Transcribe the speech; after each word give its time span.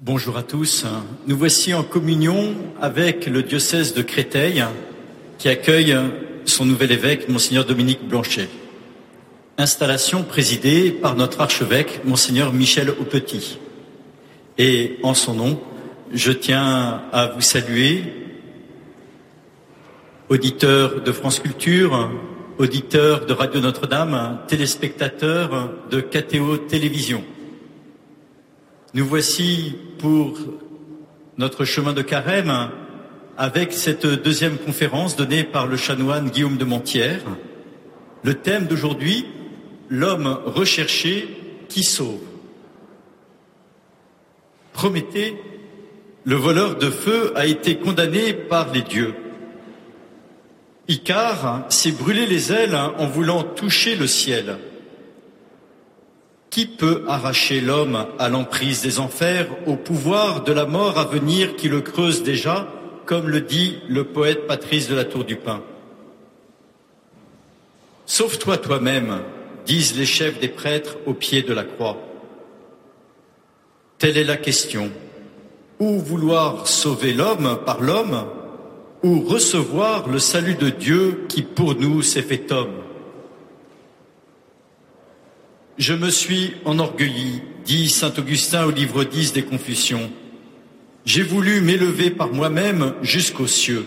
Bonjour 0.00 0.38
à 0.38 0.42
tous. 0.42 0.86
Nous 1.26 1.36
voici 1.36 1.74
en 1.74 1.82
communion 1.82 2.54
avec 2.80 3.26
le 3.26 3.42
diocèse 3.42 3.92
de 3.92 4.00
Créteil 4.00 4.64
qui 5.36 5.50
accueille 5.50 5.94
son 6.46 6.64
nouvel 6.64 6.92
évêque, 6.92 7.28
Monseigneur 7.28 7.66
Dominique 7.66 8.08
Blanchet. 8.08 8.48
Installation 9.58 10.22
présidée 10.22 10.92
par 10.92 11.14
notre 11.14 11.42
archevêque, 11.42 12.00
Monseigneur 12.06 12.54
Michel 12.54 12.88
Aupetit. 12.88 13.58
Et 14.56 14.98
en 15.02 15.12
son 15.12 15.34
nom, 15.34 15.60
je 16.12 16.32
tiens 16.32 17.02
à 17.12 17.26
vous 17.26 17.42
saluer, 17.42 18.02
auditeurs 20.30 21.02
de 21.02 21.12
France 21.12 21.38
Culture, 21.38 22.10
auditeurs 22.58 23.24
de 23.24 23.32
Radio 23.32 23.60
Notre-Dame, 23.60 24.40
téléspectateurs 24.48 25.70
de 25.90 26.00
KTO 26.00 26.56
Télévision. 26.56 27.22
Nous 28.94 29.06
voici 29.06 29.76
pour 29.98 30.36
notre 31.36 31.64
chemin 31.64 31.92
de 31.92 32.02
carême 32.02 32.70
avec 33.36 33.72
cette 33.72 34.06
deuxième 34.06 34.58
conférence 34.58 35.14
donnée 35.14 35.44
par 35.44 35.68
le 35.68 35.76
chanoine 35.76 36.30
Guillaume 36.30 36.56
de 36.56 36.64
Montière. 36.64 37.20
Le 38.24 38.34
thème 38.34 38.66
d'aujourd'hui, 38.66 39.24
l'homme 39.88 40.40
recherché 40.44 41.28
qui 41.68 41.84
sauve. 41.84 42.18
Prométhée, 44.72 45.40
le 46.24 46.34
voleur 46.34 46.76
de 46.76 46.90
feu, 46.90 47.32
a 47.36 47.46
été 47.46 47.76
condamné 47.76 48.32
par 48.32 48.72
les 48.72 48.82
dieux. 48.82 49.14
Icare 50.88 51.66
s'est 51.68 51.92
brûlé 51.92 52.26
les 52.26 52.50
ailes 52.50 52.74
en 52.74 53.06
voulant 53.06 53.42
toucher 53.42 53.94
le 53.94 54.06
ciel. 54.06 54.58
Qui 56.48 56.66
peut 56.66 57.04
arracher 57.06 57.60
l'homme 57.60 58.06
à 58.18 58.30
l'emprise 58.30 58.80
des 58.80 58.98
enfers, 58.98 59.48
au 59.66 59.76
pouvoir 59.76 60.44
de 60.44 60.52
la 60.52 60.64
mort 60.64 60.98
à 60.98 61.04
venir 61.04 61.56
qui 61.56 61.68
le 61.68 61.82
creuse 61.82 62.22
déjà, 62.22 62.66
comme 63.04 63.28
le 63.28 63.42
dit 63.42 63.78
le 63.88 64.04
poète 64.04 64.46
Patrice 64.46 64.88
de 64.88 64.94
la 64.94 65.04
Tour 65.04 65.24
du 65.24 65.36
Pin 65.36 65.62
Sauve-toi 68.06 68.56
toi-même, 68.56 69.20
disent 69.66 69.98
les 69.98 70.06
chefs 70.06 70.40
des 70.40 70.48
prêtres 70.48 70.96
au 71.04 71.12
pied 71.12 71.42
de 71.42 71.52
la 71.52 71.64
croix. 71.64 71.98
Telle 73.98 74.16
est 74.16 74.24
la 74.24 74.38
question. 74.38 74.90
Ou 75.78 75.98
vouloir 75.98 76.66
sauver 76.66 77.12
l'homme 77.12 77.58
par 77.66 77.82
l'homme, 77.82 78.24
ou 79.02 79.20
recevoir 79.20 80.08
le 80.08 80.18
salut 80.18 80.54
de 80.54 80.70
Dieu 80.70 81.24
qui 81.28 81.42
pour 81.42 81.74
nous 81.74 82.02
s'est 82.02 82.22
fait 82.22 82.50
homme. 82.50 82.74
Je 85.76 85.94
me 85.94 86.10
suis 86.10 86.54
enorgueilli, 86.64 87.42
dit 87.64 87.88
saint 87.88 88.12
Augustin 88.18 88.64
au 88.64 88.70
livre 88.70 89.04
10 89.04 89.32
des 89.32 89.44
Confusions. 89.44 90.10
J'ai 91.04 91.22
voulu 91.22 91.60
m'élever 91.60 92.10
par 92.10 92.32
moi-même 92.32 92.94
jusqu'aux 93.00 93.46
cieux. 93.46 93.86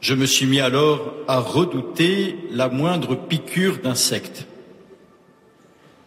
Je 0.00 0.14
me 0.14 0.26
suis 0.26 0.46
mis 0.46 0.60
alors 0.60 1.14
à 1.26 1.40
redouter 1.40 2.36
la 2.50 2.68
moindre 2.68 3.16
piqûre 3.16 3.78
d'insecte. 3.82 4.46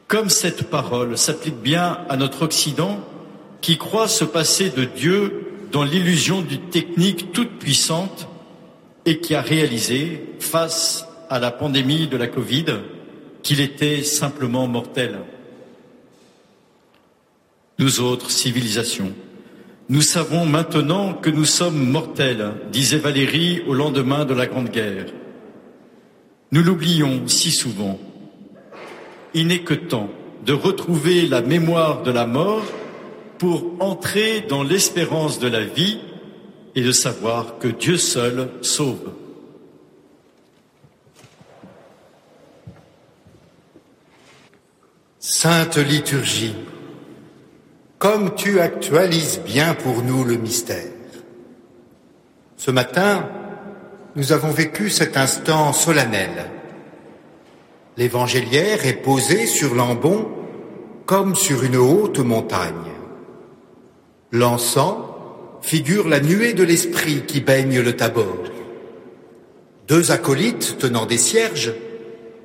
Comme 0.07 0.29
cette 0.29 0.69
parole 0.69 1.17
s'applique 1.17 1.61
bien 1.61 1.99
à 2.09 2.15
notre 2.15 2.43
Occident, 2.43 2.99
qui 3.61 3.77
croit 3.77 4.07
se 4.07 4.23
passer 4.23 4.69
de 4.69 4.85
Dieu 4.85 5.44
dans 5.75 5.83
l'illusion 5.83 6.41
d'une 6.41 6.69
technique 6.69 7.33
toute 7.33 7.59
puissante 7.59 8.29
et 9.05 9.19
qui 9.19 9.35
a 9.35 9.41
réalisé, 9.41 10.23
face 10.39 11.05
à 11.29 11.37
la 11.37 11.51
pandémie 11.51 12.07
de 12.07 12.15
la 12.15 12.27
Covid, 12.27 12.77
qu'il 13.43 13.59
était 13.59 14.01
simplement 14.01 14.67
mortel. 14.67 15.19
Nous 17.77 17.99
autres 17.99 18.31
civilisations, 18.31 19.11
nous 19.89 19.99
savons 19.99 20.45
maintenant 20.45 21.13
que 21.13 21.29
nous 21.29 21.43
sommes 21.43 21.89
mortels, 21.89 22.53
disait 22.71 22.97
Valérie 22.97 23.61
au 23.67 23.73
lendemain 23.73 24.23
de 24.23 24.33
la 24.33 24.47
Grande 24.47 24.69
Guerre. 24.69 25.07
Nous 26.53 26.63
l'oublions 26.63 27.27
si 27.27 27.51
souvent. 27.51 27.99
Il 29.33 29.47
n'est 29.47 29.63
que 29.63 29.73
temps 29.73 30.09
de 30.45 30.53
retrouver 30.53 31.27
la 31.27 31.41
mémoire 31.41 32.01
de 32.01 32.11
la 32.11 32.25
mort 32.25 32.63
pour 33.37 33.73
entrer 33.79 34.41
dans 34.41 34.63
l'espérance 34.63 35.39
de 35.39 35.47
la 35.47 35.63
vie 35.63 35.99
et 36.75 36.81
de 36.81 36.91
savoir 36.91 37.57
que 37.59 37.67
Dieu 37.67 37.97
seul 37.97 38.49
sauve. 38.61 39.11
Sainte 45.19 45.77
liturgie, 45.77 46.55
comme 47.97 48.35
tu 48.35 48.59
actualises 48.59 49.41
bien 49.45 49.73
pour 49.73 50.03
nous 50.03 50.23
le 50.23 50.37
mystère. 50.37 50.91
Ce 52.57 52.71
matin, 52.71 53.29
nous 54.15 54.31
avons 54.31 54.51
vécu 54.51 54.89
cet 54.89 55.17
instant 55.17 55.73
solennel. 55.73 56.51
L'évangéliaire 57.97 58.85
est 58.85 59.01
posé 59.01 59.45
sur 59.45 59.75
l'ambon 59.75 60.31
comme 61.05 61.35
sur 61.35 61.63
une 61.63 61.77
haute 61.77 62.19
montagne. 62.19 62.94
L'encens 64.35 64.97
figure 65.61 66.09
la 66.09 66.19
nuée 66.19 66.53
de 66.53 66.63
l'esprit 66.63 67.25
qui 67.25 67.39
baigne 67.39 67.79
le 67.79 67.95
tabord. 67.95 68.43
Deux 69.87 70.11
acolytes 70.11 70.77
tenant 70.77 71.05
des 71.05 71.17
cierges 71.17 71.73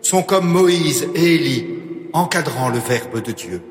sont 0.00 0.22
comme 0.22 0.48
Moïse 0.48 1.08
et 1.16 1.34
Élie 1.34 1.66
encadrant 2.12 2.68
le 2.68 2.78
Verbe 2.78 3.20
de 3.20 3.32
Dieu. 3.32 3.62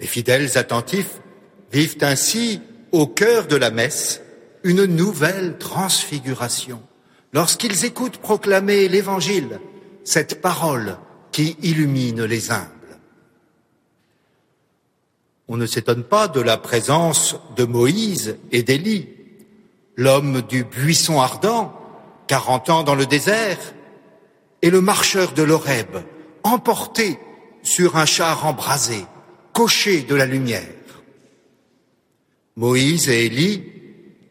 Les 0.00 0.06
fidèles 0.06 0.56
attentifs 0.56 1.20
vivent 1.70 1.98
ainsi 2.00 2.62
au 2.92 3.06
cœur 3.06 3.46
de 3.46 3.56
la 3.56 3.70
messe 3.70 4.22
une 4.62 4.86
nouvelle 4.86 5.58
transfiguration 5.58 6.80
lorsqu'ils 7.34 7.84
écoutent 7.84 8.16
proclamer 8.16 8.88
l'Évangile, 8.88 9.60
cette 10.02 10.40
parole 10.40 10.96
qui 11.30 11.58
illumine 11.60 12.24
les 12.24 12.50
uns. 12.50 12.70
On 15.48 15.56
ne 15.56 15.66
s'étonne 15.66 16.04
pas 16.04 16.28
de 16.28 16.40
la 16.40 16.56
présence 16.56 17.36
de 17.56 17.64
Moïse 17.64 18.38
et 18.50 18.62
d'Élie, 18.62 19.08
l'homme 19.96 20.40
du 20.42 20.64
buisson 20.64 21.20
ardent, 21.20 21.72
quarante 22.26 22.70
ans 22.70 22.82
dans 22.82 22.94
le 22.94 23.04
désert, 23.04 23.58
et 24.62 24.70
le 24.70 24.80
marcheur 24.80 25.32
de 25.32 25.42
l'Horeb, 25.42 25.98
emporté 26.42 27.18
sur 27.62 27.96
un 27.96 28.06
char 28.06 28.46
embrasé, 28.46 29.04
coché 29.52 30.02
de 30.02 30.14
la 30.14 30.24
lumière. 30.24 30.62
Moïse 32.56 33.10
et 33.10 33.26
Élie, 33.26 33.64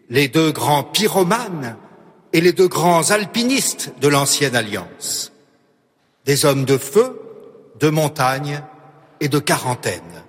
les 0.09 0.27
deux 0.27 0.51
grands 0.51 0.83
pyromanes 0.83 1.77
et 2.31 2.41
les 2.41 2.53
deux 2.53 2.67
grands 2.67 3.11
alpinistes 3.11 3.93
de 4.01 4.07
l'ancienne 4.07 4.55
alliance, 4.55 5.31
des 6.25 6.45
hommes 6.45 6.65
de 6.65 6.77
feu, 6.77 7.21
de 7.79 7.89
montagne 7.89 8.63
et 9.19 9.27
de 9.27 9.39
quarantaine 9.39 10.22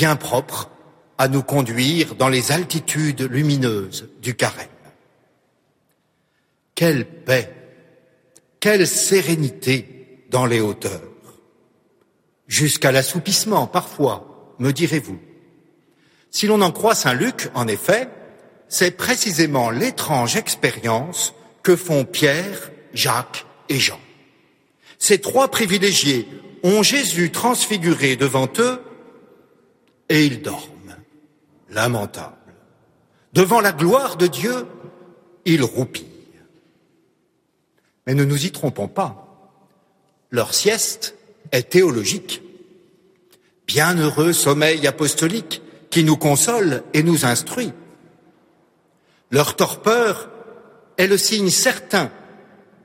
bien 0.00 0.16
propre 0.16 0.70
à 1.18 1.28
nous 1.28 1.42
conduire 1.42 2.14
dans 2.14 2.30
les 2.30 2.52
altitudes 2.52 3.20
lumineuses 3.20 4.08
du 4.22 4.34
carême. 4.34 4.66
Quelle 6.74 7.04
paix, 7.04 7.52
quelle 8.60 8.86
sérénité 8.86 10.24
dans 10.30 10.46
les 10.46 10.62
hauteurs, 10.62 11.02
jusqu'à 12.48 12.92
l'assoupissement 12.92 13.66
parfois, 13.66 14.54
me 14.58 14.72
direz-vous. 14.72 15.20
Si 16.30 16.46
l'on 16.46 16.62
en 16.62 16.72
croit 16.72 16.94
Saint 16.94 17.12
Luc, 17.12 17.50
en 17.52 17.68
effet, 17.68 18.08
c'est 18.68 18.92
précisément 18.92 19.68
l'étrange 19.68 20.36
expérience 20.36 21.34
que 21.62 21.76
font 21.76 22.06
Pierre, 22.06 22.70
Jacques 22.94 23.44
et 23.68 23.78
Jean. 23.78 24.00
Ces 24.98 25.20
trois 25.20 25.50
privilégiés 25.50 26.26
ont 26.62 26.82
Jésus 26.82 27.30
transfiguré 27.30 28.16
devant 28.16 28.48
eux 28.60 28.80
et 30.10 30.26
ils 30.26 30.42
dorment, 30.42 30.96
lamentables. 31.70 32.36
Devant 33.32 33.60
la 33.60 33.72
gloire 33.72 34.16
de 34.16 34.26
Dieu, 34.26 34.66
ils 35.46 35.62
roupillent. 35.62 36.06
Mais 38.06 38.14
ne 38.14 38.24
nous 38.24 38.44
y 38.44 38.50
trompons 38.50 38.88
pas. 38.88 39.26
Leur 40.30 40.52
sieste 40.52 41.14
est 41.52 41.70
théologique. 41.70 42.42
Bienheureux 43.66 44.32
sommeil 44.32 44.86
apostolique 44.86 45.62
qui 45.90 46.02
nous 46.02 46.16
console 46.16 46.82
et 46.92 47.04
nous 47.04 47.24
instruit. 47.24 47.72
Leur 49.30 49.54
torpeur 49.54 50.28
est 50.98 51.06
le 51.06 51.16
signe 51.16 51.50
certain 51.50 52.10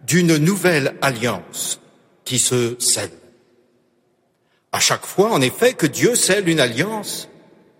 d'une 0.06 0.38
nouvelle 0.38 0.96
alliance 1.02 1.80
qui 2.24 2.38
se 2.38 2.76
scelle. 2.80 3.25
À 4.76 4.82
chaque 4.82 5.06
fois, 5.06 5.32
en 5.32 5.40
effet, 5.40 5.74
que 5.74 5.88
Dieu 5.88 6.16
scelle 6.16 6.50
une 6.50 6.60
alliance, 6.60 7.30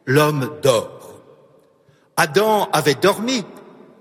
l'homme 0.06 0.50
dort. 0.64 1.20
Adam 2.16 2.70
avait 2.72 2.96
dormi 2.96 3.44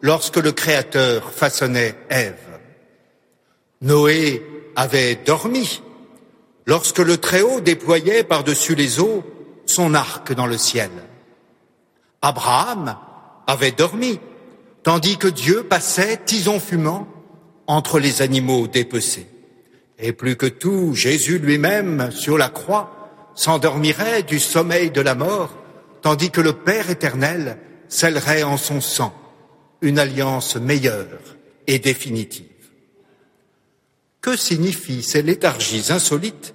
lorsque 0.00 0.36
le 0.36 0.52
Créateur 0.52 1.32
façonnait 1.32 1.96
Ève. 2.08 2.60
Noé 3.80 4.46
avait 4.76 5.16
dormi 5.16 5.82
lorsque 6.66 7.00
le 7.00 7.16
Très-Haut 7.16 7.60
déployait 7.60 8.22
par-dessus 8.22 8.76
les 8.76 9.00
eaux 9.00 9.24
son 9.66 9.92
arc 9.94 10.32
dans 10.32 10.46
le 10.46 10.56
ciel. 10.56 10.90
Abraham 12.22 12.96
avait 13.48 13.72
dormi, 13.72 14.20
tandis 14.84 15.18
que 15.18 15.26
Dieu 15.26 15.64
passait, 15.64 16.20
tison 16.24 16.60
fumant, 16.60 17.08
entre 17.66 17.98
les 17.98 18.22
animaux 18.22 18.68
dépecés. 18.68 19.33
Et 20.06 20.12
plus 20.12 20.36
que 20.36 20.44
tout, 20.44 20.94
Jésus 20.94 21.38
lui-même, 21.38 22.10
sur 22.10 22.36
la 22.36 22.50
croix, 22.50 23.32
s'endormirait 23.34 24.22
du 24.22 24.38
sommeil 24.38 24.90
de 24.90 25.00
la 25.00 25.14
mort, 25.14 25.56
tandis 26.02 26.30
que 26.30 26.42
le 26.42 26.52
Père 26.52 26.90
éternel 26.90 27.56
scellerait 27.88 28.42
en 28.42 28.58
son 28.58 28.82
sang 28.82 29.18
une 29.80 29.98
alliance 29.98 30.56
meilleure 30.56 31.38
et 31.66 31.78
définitive. 31.78 32.44
Que 34.20 34.36
signifient 34.36 35.02
ces 35.02 35.22
léthargies 35.22 35.90
insolites 35.90 36.54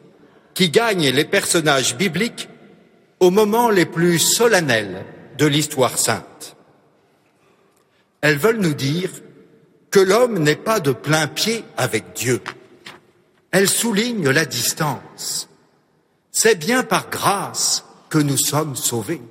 qui 0.54 0.70
gagnent 0.70 1.10
les 1.10 1.26
personnages 1.26 1.98
bibliques 1.98 2.50
aux 3.20 3.32
moments 3.32 3.72
les 3.72 3.88
plus 3.88 4.20
solennels 4.20 5.08
de 5.40 5.48
l'histoire 5.48 5.98
sainte? 5.98 6.56
Elles 8.22 8.38
veulent 8.38 8.62
nous 8.62 8.76
dire 8.76 9.10
que 9.90 10.00
l'homme 10.00 10.38
n'est 10.38 10.56
pas 10.56 10.80
de 10.80 10.92
plein 10.92 11.26
pied 11.26 11.64
avec 11.78 12.14
Dieu. 12.14 12.44
Elles 13.52 13.70
soulignent 13.70 14.30
la 14.30 14.46
distance. 14.46 15.50
C'est 16.32 16.56
bien 16.56 16.84
par 16.84 17.10
grâce 17.10 17.84
que 18.10 18.18
nous 18.18 18.38
sommes 18.38 18.76
sauvés. 18.76 19.22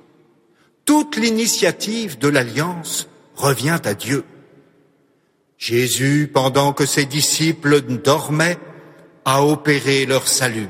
Toute 0.85 1.15
l'initiative 1.15 2.17
de 2.17 2.27
l'alliance 2.27 3.07
revient 3.35 3.79
à 3.83 3.93
Dieu. 3.93 4.25
Jésus, 5.57 6.29
pendant 6.33 6.73
que 6.73 6.85
ses 6.85 7.05
disciples 7.05 7.81
dormaient, 7.81 8.57
a 9.25 9.43
opéré 9.43 10.05
leur 10.05 10.27
salut, 10.27 10.69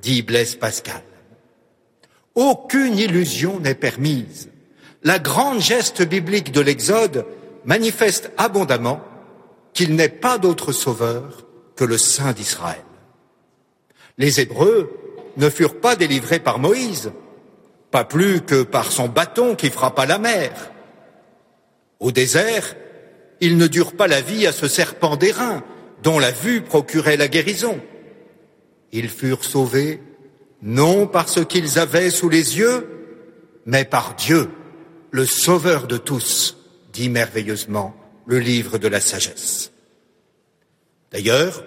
dit 0.00 0.22
Blaise 0.22 0.56
Pascal. 0.56 1.02
Aucune 2.34 2.96
illusion 2.96 3.60
n'est 3.60 3.74
permise. 3.74 4.48
La 5.02 5.18
grande 5.18 5.60
geste 5.60 6.02
biblique 6.02 6.52
de 6.52 6.60
l'Exode 6.60 7.26
manifeste 7.64 8.30
abondamment 8.36 9.00
qu'il 9.74 9.94
n'est 9.94 10.08
pas 10.08 10.38
d'autre 10.38 10.72
sauveur 10.72 11.44
le 11.84 11.98
Saint 11.98 12.32
d'Israël. 12.32 12.84
Les 14.18 14.40
Hébreux 14.40 14.90
ne 15.36 15.48
furent 15.48 15.80
pas 15.80 15.96
délivrés 15.96 16.40
par 16.40 16.58
Moïse, 16.58 17.12
pas 17.90 18.04
plus 18.04 18.40
que 18.40 18.62
par 18.62 18.90
son 18.92 19.08
bâton 19.08 19.54
qui 19.54 19.70
frappa 19.70 20.06
la 20.06 20.18
mer. 20.18 20.72
Au 22.00 22.12
désert, 22.12 22.76
ils 23.40 23.56
ne 23.56 23.66
durent 23.66 23.96
pas 23.96 24.06
la 24.06 24.20
vie 24.20 24.46
à 24.46 24.52
ce 24.52 24.68
serpent 24.68 25.16
d'airain 25.16 25.62
dont 26.02 26.18
la 26.18 26.30
vue 26.30 26.62
procurait 26.62 27.16
la 27.16 27.28
guérison. 27.28 27.80
Ils 28.92 29.08
furent 29.08 29.44
sauvés 29.44 30.00
non 30.62 31.06
par 31.06 31.28
ce 31.28 31.40
qu'ils 31.40 31.78
avaient 31.78 32.10
sous 32.10 32.28
les 32.28 32.58
yeux, 32.58 32.88
mais 33.66 33.84
par 33.84 34.14
Dieu, 34.14 34.48
le 35.10 35.26
Sauveur 35.26 35.86
de 35.86 35.96
tous, 35.96 36.56
dit 36.92 37.08
merveilleusement 37.08 37.94
le 38.26 38.38
livre 38.38 38.78
de 38.78 38.88
la 38.88 39.00
sagesse. 39.00 39.72
D'ailleurs, 41.10 41.64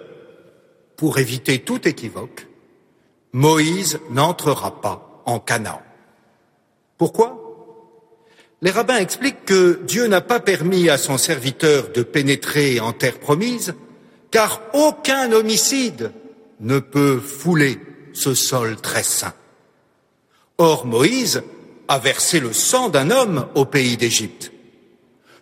pour 0.96 1.18
éviter 1.18 1.58
tout 1.60 1.86
équivoque, 1.86 2.46
Moïse 3.32 3.98
n'entrera 4.10 4.80
pas 4.80 5.22
en 5.26 5.38
Canaan. 5.38 5.82
Pourquoi? 6.98 7.42
Les 8.62 8.70
rabbins 8.70 8.96
expliquent 8.96 9.44
que 9.44 9.80
Dieu 9.84 10.06
n'a 10.06 10.22
pas 10.22 10.40
permis 10.40 10.88
à 10.88 10.96
son 10.96 11.18
serviteur 11.18 11.90
de 11.90 12.02
pénétrer 12.02 12.80
en 12.80 12.92
terre 12.92 13.18
promise, 13.18 13.74
car 14.30 14.62
aucun 14.72 15.30
homicide 15.32 16.12
ne 16.60 16.78
peut 16.78 17.20
fouler 17.20 17.78
ce 18.14 18.34
sol 18.34 18.76
très 18.76 19.02
saint. 19.02 19.34
Or, 20.56 20.86
Moïse 20.86 21.42
a 21.88 21.98
versé 21.98 22.40
le 22.40 22.52
sang 22.54 22.88
d'un 22.88 23.10
homme 23.10 23.46
au 23.54 23.66
pays 23.66 23.98
d'Égypte. 23.98 24.52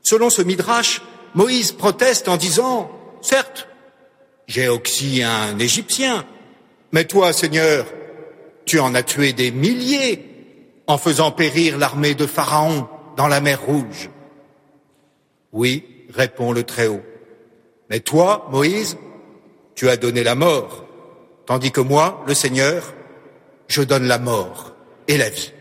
Selon 0.03 0.29
ce 0.29 0.43
midrash, 0.43 1.01
Moïse 1.35 1.73
proteste 1.73 2.29
en 2.29 2.37
disant, 2.37 2.91
certes, 3.23 3.69
j'ai 4.47 4.69
aussi 4.69 5.23
un 5.23 5.59
Égyptien, 5.59 6.25
mais 6.93 7.05
toi, 7.05 7.33
Seigneur, 7.33 7.87
tu 8.65 8.79
en 8.79 8.95
as 8.95 9.03
tué 9.03 9.33
des 9.33 9.51
milliers 9.51 10.25
en 10.87 10.99
faisant 10.99 11.31
périr 11.31 11.79
l'armée 11.79 12.15
de 12.15 12.27
Pharaon 12.27 12.89
dans 13.17 13.29
la 13.29 13.41
mer 13.41 13.63
Rouge. 13.63 14.11
Oui, 15.53 15.85
répond 16.13 16.53
le 16.53 16.65
Très-Haut. 16.65 17.03
Mais 17.91 18.01
toi, 18.01 18.49
Moïse, 18.51 18.97
tu 19.75 19.89
as 19.89 19.97
donné 19.97 20.23
la 20.23 20.35
mort, 20.35 20.85
tandis 21.47 21.73
que 21.73 21.81
moi, 21.81 22.23
le 22.27 22.35
Seigneur, 22.35 22.95
je 23.69 23.83
donne 23.83 24.05
la 24.05 24.19
mort 24.19 24.75
et 25.09 25.17
la 25.17 25.31
vie. 25.31 25.53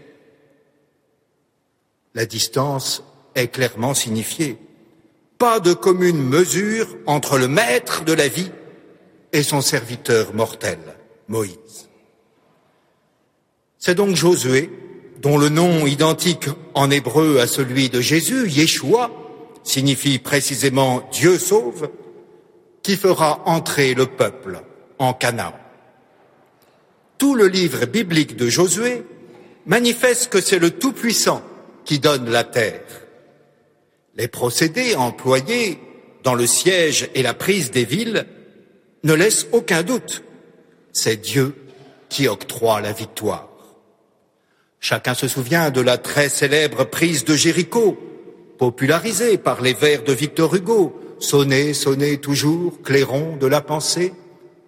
La 2.13 2.25
distance 2.25 3.03
est 3.35 3.47
clairement 3.47 3.93
signifiée. 3.93 4.57
Pas 5.37 5.59
de 5.59 5.73
commune 5.73 6.21
mesure 6.21 6.87
entre 7.07 7.37
le 7.37 7.47
maître 7.47 8.03
de 8.03 8.13
la 8.13 8.27
vie 8.27 8.51
et 9.33 9.43
son 9.43 9.61
serviteur 9.61 10.33
mortel. 10.33 10.79
Moïse. 11.27 11.89
C'est 13.79 13.95
donc 13.95 14.15
Josué, 14.15 14.69
dont 15.21 15.37
le 15.37 15.49
nom 15.49 15.85
identique 15.85 16.47
en 16.73 16.91
hébreu 16.91 17.39
à 17.39 17.47
celui 17.47 17.89
de 17.89 18.01
Jésus, 18.01 18.49
Yeshua, 18.49 19.11
signifie 19.63 20.19
précisément 20.19 21.07
Dieu 21.11 21.37
sauve, 21.37 21.89
qui 22.81 22.97
fera 22.97 23.41
entrer 23.45 23.93
le 23.93 24.05
peuple 24.05 24.61
en 24.99 25.13
Canaan. 25.13 25.53
Tout 27.17 27.35
le 27.35 27.47
livre 27.47 27.85
biblique 27.85 28.35
de 28.35 28.47
Josué 28.47 29.03
manifeste 29.65 30.29
que 30.29 30.41
c'est 30.41 30.59
le 30.59 30.71
Tout-Puissant 30.71 31.41
qui 31.85 31.99
donne 31.99 32.29
la 32.29 32.43
terre. 32.43 32.83
Les 34.15 34.27
procédés 34.27 34.95
employés 34.95 35.79
dans 36.23 36.35
le 36.35 36.45
siège 36.45 37.09
et 37.15 37.23
la 37.23 37.33
prise 37.33 37.71
des 37.71 37.85
villes 37.85 38.27
ne 39.03 39.13
laissent 39.13 39.47
aucun 39.51 39.83
doute 39.83 40.23
c'est 40.93 41.17
Dieu 41.17 41.55
qui 42.07 42.27
octroie 42.27 42.79
la 42.79 42.93
victoire. 42.93 43.49
Chacun 44.79 45.15
se 45.15 45.27
souvient 45.27 45.71
de 45.71 45.81
la 45.81 45.97
très 45.97 46.29
célèbre 46.29 46.83
prise 46.85 47.25
de 47.25 47.33
Jéricho, 47.33 47.97
popularisée 48.59 49.37
par 49.37 49.61
les 49.61 49.73
vers 49.73 50.03
de 50.03 50.13
Victor 50.13 50.55
Hugo, 50.55 50.99
Sonnez, 51.19 51.73
sonnez 51.73 52.17
toujours, 52.17 52.81
clairon 52.81 53.37
de 53.37 53.47
la 53.47 53.61
pensée, 53.61 54.13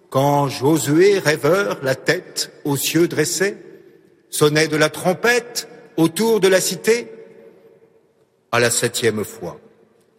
quand 0.08 0.48
Josué, 0.48 1.18
rêveur, 1.18 1.78
la 1.82 1.94
tête 1.94 2.50
aux 2.64 2.78
cieux 2.78 3.08
dressée, 3.08 3.58
sonnait 4.30 4.66
de 4.66 4.76
la 4.76 4.88
trompette 4.88 5.68
autour 5.98 6.40
de 6.40 6.48
la 6.48 6.62
cité. 6.62 7.12
À 8.52 8.58
la 8.58 8.70
septième 8.70 9.22
fois, 9.22 9.60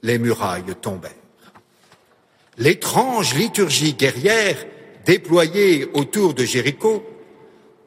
les 0.03 0.19
murailles 0.19 0.75
tombèrent. 0.79 1.26
L'étrange 2.57 3.35
liturgie 3.35 3.93
guerrière 3.93 4.57
déployé 5.05 5.89
autour 5.93 6.33
de 6.33 6.43
Jéricho 6.43 7.05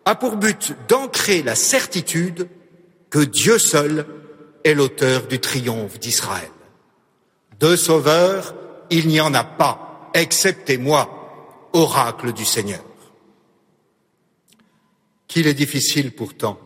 a 0.05 0.15
pour 0.15 0.37
but 0.37 0.75
d'ancrer 0.89 1.43
la 1.43 1.55
certitude 1.55 2.49
que 3.11 3.19
Dieu 3.19 3.59
seul 3.59 4.07
est 4.65 4.75
l'auteur 4.75 5.27
du 5.27 5.41
triomphe 5.41 5.99
d'Israël. 5.99 6.51
De 7.59 7.77
sauveur, 7.77 8.55
il 8.91 9.09
n'y 9.09 9.21
en 9.21 9.35
a 9.35 9.45
pas, 9.45 10.11
excepté 10.15 10.79
moi, 10.79 11.69
oracle 11.73 12.33
du 12.33 12.45
Seigneur. 12.45 12.85
Qu'il 15.29 15.47
est 15.47 15.55
difficile 15.55 16.13
pourtant 16.13 16.59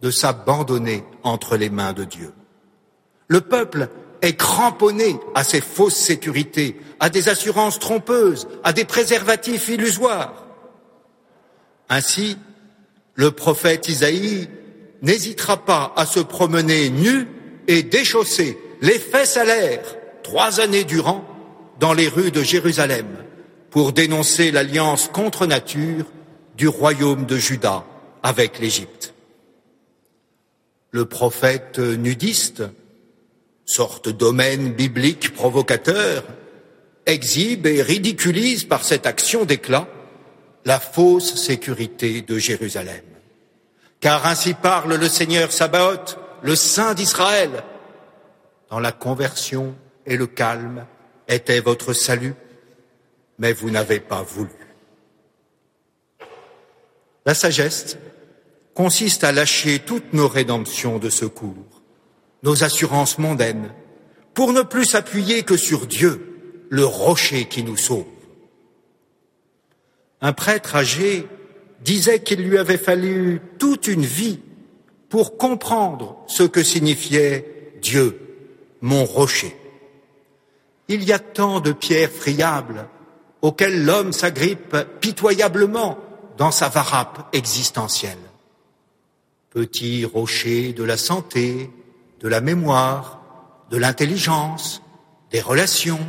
de 0.00 0.10
s'abandonner 0.10 1.04
entre 1.22 1.56
les 1.56 1.70
mains 1.70 1.92
de 1.92 2.04
Dieu. 2.04 2.32
Le 3.28 3.40
peuple 3.40 3.88
est 4.22 4.36
cramponné 4.36 5.16
à 5.34 5.44
ces 5.44 5.60
fausses 5.60 5.96
sécurités, 5.96 6.76
à 7.00 7.10
des 7.10 7.28
assurances 7.28 7.78
trompeuses, 7.78 8.48
à 8.62 8.72
des 8.72 8.84
préservatifs 8.84 9.68
illusoires. 9.68 10.46
Ainsi, 11.88 12.38
le 13.14 13.32
prophète 13.32 13.88
Isaïe 13.88 14.48
n'hésitera 15.02 15.64
pas 15.64 15.92
à 15.96 16.06
se 16.06 16.20
promener 16.20 16.88
nu 16.88 17.28
et 17.66 17.82
déchaussé, 17.82 18.58
les 18.80 18.98
fesses 18.98 19.36
à 19.36 19.44
l'air, 19.44 19.80
trois 20.22 20.60
années 20.60 20.84
durant, 20.84 21.24
dans 21.80 21.92
les 21.92 22.08
rues 22.08 22.30
de 22.30 22.42
Jérusalem, 22.42 23.06
pour 23.70 23.92
dénoncer 23.92 24.52
l'alliance 24.52 25.08
contre 25.12 25.46
nature 25.46 26.06
du 26.56 26.68
royaume 26.68 27.26
de 27.26 27.36
Juda 27.36 27.84
avec 28.22 28.60
l'Égypte. 28.60 29.14
Le 30.92 31.06
prophète 31.06 31.78
nudiste 31.78 32.62
sorte 33.64 34.08
domaine 34.08 34.72
biblique 34.72 35.34
provocateur, 35.34 36.24
exhibe 37.06 37.66
et 37.66 37.82
ridiculise 37.82 38.64
par 38.64 38.84
cette 38.84 39.06
action 39.06 39.44
d'éclat 39.44 39.88
la 40.64 40.78
fausse 40.78 41.34
sécurité 41.34 42.22
de 42.22 42.38
Jérusalem. 42.38 43.02
Car 44.00 44.26
ainsi 44.26 44.54
parle 44.54 44.94
le 44.94 45.08
Seigneur 45.08 45.52
Sabaoth, 45.52 46.18
le 46.42 46.56
Saint 46.56 46.94
d'Israël. 46.94 47.62
Dans 48.70 48.80
la 48.80 48.92
conversion 48.92 49.74
et 50.06 50.16
le 50.16 50.26
calme 50.26 50.86
était 51.28 51.60
votre 51.60 51.92
salut, 51.92 52.34
mais 53.38 53.52
vous 53.52 53.70
n'avez 53.70 54.00
pas 54.00 54.22
voulu. 54.22 54.50
La 57.24 57.34
sagesse 57.34 57.96
consiste 58.74 59.22
à 59.24 59.32
lâcher 59.32 59.78
toutes 59.80 60.12
nos 60.12 60.28
rédemptions 60.28 60.98
de 60.98 61.10
secours, 61.10 61.71
nos 62.42 62.64
assurances 62.64 63.18
mondaines, 63.18 63.72
pour 64.34 64.52
ne 64.52 64.62
plus 64.62 64.84
s'appuyer 64.84 65.42
que 65.42 65.56
sur 65.56 65.86
Dieu, 65.86 66.66
le 66.70 66.84
rocher 66.84 67.44
qui 67.46 67.62
nous 67.62 67.76
sauve. 67.76 68.06
Un 70.20 70.32
prêtre 70.32 70.76
âgé 70.76 71.26
disait 71.82 72.20
qu'il 72.20 72.42
lui 72.42 72.58
avait 72.58 72.78
fallu 72.78 73.40
toute 73.58 73.88
une 73.88 74.04
vie 74.04 74.40
pour 75.08 75.36
comprendre 75.36 76.16
ce 76.26 76.42
que 76.44 76.62
signifiait 76.62 77.74
Dieu, 77.82 78.18
mon 78.80 79.04
rocher. 79.04 79.56
Il 80.88 81.04
y 81.04 81.12
a 81.12 81.18
tant 81.18 81.60
de 81.60 81.72
pierres 81.72 82.10
friables 82.10 82.88
auxquelles 83.42 83.84
l'homme 83.84 84.12
s'agrippe 84.12 84.76
pitoyablement 85.00 85.98
dans 86.38 86.50
sa 86.50 86.68
varappe 86.68 87.28
existentielle. 87.34 88.18
Petit 89.50 90.04
rocher 90.04 90.72
de 90.72 90.84
la 90.84 90.96
santé, 90.96 91.70
de 92.22 92.28
la 92.28 92.40
mémoire, 92.40 93.20
de 93.70 93.76
l'intelligence, 93.76 94.82
des 95.32 95.40
relations, 95.40 96.06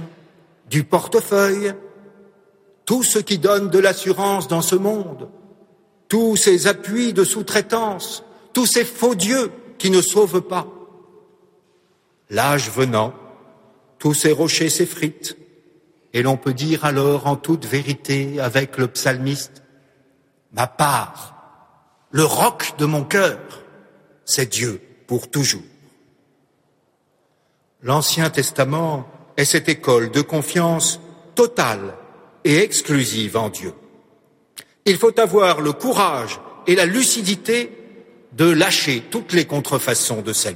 du 0.70 0.84
portefeuille, 0.84 1.74
tout 2.86 3.03
ce 3.03 3.20
qui 3.20 3.39
donne 3.39 3.70
de 3.70 3.79
l'assurance 3.79 4.48
dans 4.48 4.62
ce 4.62 4.75
monde, 4.75 5.29
tous 6.08 6.36
ces 6.36 6.67
appuis 6.67 7.13
de 7.13 7.24
sous-traitance, 7.24 8.24
tous 8.53 8.67
ces 8.67 8.86
faux 8.86 9.15
dieux 9.15 9.51
qui 9.79 9.89
ne 9.89 10.01
sauvent 10.01 10.41
pas. 10.41 10.67
L'âge 12.29 12.70
venant, 12.70 13.13
tous 13.98 14.13
ces 14.13 14.32
rochers 14.32 14.70
s'effritent, 14.70 15.38
et 16.13 16.22
l'on 16.22 16.38
peut 16.38 16.53
dire 16.53 16.86
alors 16.86 17.25
en 17.25 17.36
toute 17.36 17.65
vérité 17.65 18.39
avec 18.39 18.77
le 18.77 18.88
psalmiste, 18.88 19.63
ma 20.51 20.67
part, 20.67 21.34
le 22.12 22.24
roc 22.24 22.74
de 22.77 22.86
mon 22.86 23.03
cœur, 23.03 23.39
c'est 24.25 24.51
Dieu 24.51 24.79
pour 25.08 25.32
toujours. 25.32 25.63
L'Ancien 27.84 28.30
Testament 28.30 29.06
est 29.36 29.44
cette 29.44 29.68
école 29.68 30.10
de 30.10 30.22
confiance 30.22 31.02
totale 31.36 31.96
et 32.46 32.60
exclusive 32.60 33.36
en 33.36 33.50
Dieu. 33.50 33.74
Il 34.86 34.98
faut 34.98 35.20
avoir 35.20 35.60
le 35.60 35.74
courage 35.74 36.40
et 36.66 36.75
la 36.75 36.86
lucidité 36.86 37.72
de 38.32 38.50
lâcher 38.50 39.04
toutes 39.12 39.34
les 39.34 39.46
contrefaçons 39.46 40.22
de 40.22 40.32
salut. 40.32 40.56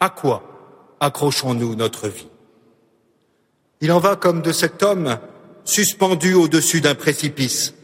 À 0.00 0.08
quoi 0.08 0.96
accrochons-nous 1.00 1.74
notre 1.74 2.08
vie? 2.08 2.28
Il 3.82 3.92
en 3.92 3.98
va 3.98 4.16
comme 4.16 4.40
de 4.40 4.52
cet 4.52 4.82
homme 4.82 5.18
suspendu 5.64 6.32
au-dessus 6.32 6.80
d'un 6.80 6.94
précipice. 6.94 7.74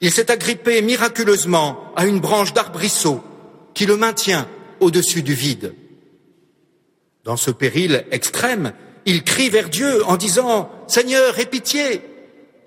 Il 0.00 0.10
s'est 0.10 0.30
agrippé 0.30 0.80
miraculeusement 0.80 1.92
à 1.96 2.06
une 2.06 2.20
branche 2.20 2.54
d'arbrisseau 2.54 3.22
qui 3.74 3.84
le 3.84 3.98
maintient 3.98 4.48
au-dessus 4.80 5.22
du 5.22 5.34
vide. 5.34 5.74
Dans 7.30 7.36
ce 7.36 7.52
péril 7.52 8.04
extrême, 8.10 8.72
il 9.06 9.22
crie 9.22 9.50
vers 9.50 9.68
Dieu 9.68 10.04
en 10.06 10.16
disant 10.16 10.68
Seigneur, 10.88 11.38
aie 11.38 11.46
pitié, 11.46 12.02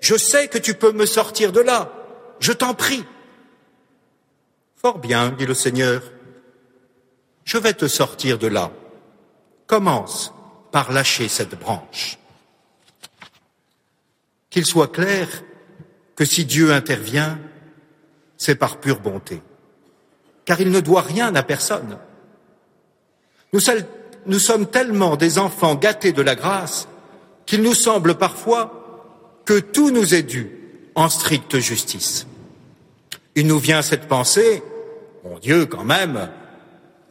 je 0.00 0.16
sais 0.16 0.48
que 0.48 0.56
tu 0.56 0.72
peux 0.72 0.92
me 0.92 1.04
sortir 1.04 1.52
de 1.52 1.60
là, 1.60 1.92
je 2.40 2.50
t'en 2.50 2.72
prie. 2.72 3.04
Fort 4.74 5.00
bien, 5.00 5.32
dit 5.32 5.44
le 5.44 5.52
Seigneur, 5.52 6.00
je 7.44 7.58
vais 7.58 7.74
te 7.74 7.86
sortir 7.86 8.38
de 8.38 8.46
là. 8.46 8.70
Commence 9.66 10.32
par 10.72 10.92
lâcher 10.92 11.28
cette 11.28 11.60
branche. 11.60 12.16
Qu'il 14.48 14.64
soit 14.64 14.90
clair 14.90 15.28
que 16.16 16.24
si 16.24 16.46
Dieu 16.46 16.72
intervient, 16.72 17.38
c'est 18.38 18.54
par 18.54 18.78
pure 18.78 19.00
bonté, 19.00 19.42
car 20.46 20.58
il 20.58 20.70
ne 20.70 20.80
doit 20.80 21.02
rien 21.02 21.34
à 21.34 21.42
personne. 21.42 21.98
Nous, 23.52 23.60
nous 24.26 24.38
sommes 24.38 24.66
tellement 24.66 25.16
des 25.16 25.38
enfants 25.38 25.74
gâtés 25.74 26.12
de 26.12 26.22
la 26.22 26.34
grâce 26.34 26.88
qu'il 27.46 27.62
nous 27.62 27.74
semble 27.74 28.14
parfois 28.14 29.40
que 29.44 29.58
tout 29.58 29.90
nous 29.90 30.14
est 30.14 30.22
dû 30.22 30.50
en 30.94 31.08
stricte 31.08 31.58
justice. 31.58 32.26
Il 33.34 33.46
nous 33.46 33.58
vient 33.58 33.82
cette 33.82 34.08
pensée, 34.08 34.62
mon 35.24 35.38
Dieu 35.38 35.66
quand 35.66 35.84
même, 35.84 36.30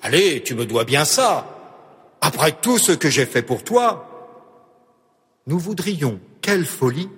allez, 0.01 0.41
tu 0.43 0.55
me 0.55 0.65
dois 0.65 0.85
bien 0.85 1.05
ça, 1.05 1.45
après 2.21 2.53
tout 2.53 2.77
ce 2.77 2.93
que 2.93 3.09
j'ai 3.09 3.25
fait 3.25 3.41
pour 3.41 3.63
toi, 3.63 4.09
nous 5.45 5.59
voudrions, 5.59 6.19
quelle 6.41 6.65
folie, 6.65 7.09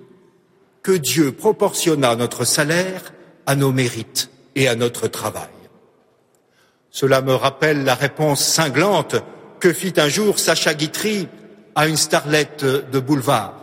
que 0.82 0.92
Dieu 0.92 1.32
proportionnât 1.32 2.16
notre 2.16 2.44
salaire 2.44 3.12
à 3.46 3.54
nos 3.56 3.72
mérites 3.72 4.30
et 4.54 4.68
à 4.68 4.74
notre 4.74 5.08
travail. 5.08 5.48
Cela 6.90 7.22
me 7.22 7.34
rappelle 7.34 7.84
la 7.84 7.94
réponse 7.94 8.44
cinglante 8.44 9.16
que 9.60 9.72
fit 9.72 9.94
un 9.96 10.08
jour 10.08 10.38
Sacha 10.38 10.74
Guitry 10.74 11.28
à 11.74 11.86
une 11.86 11.96
starlette 11.96 12.64
de 12.64 13.00
boulevard. 13.00 13.54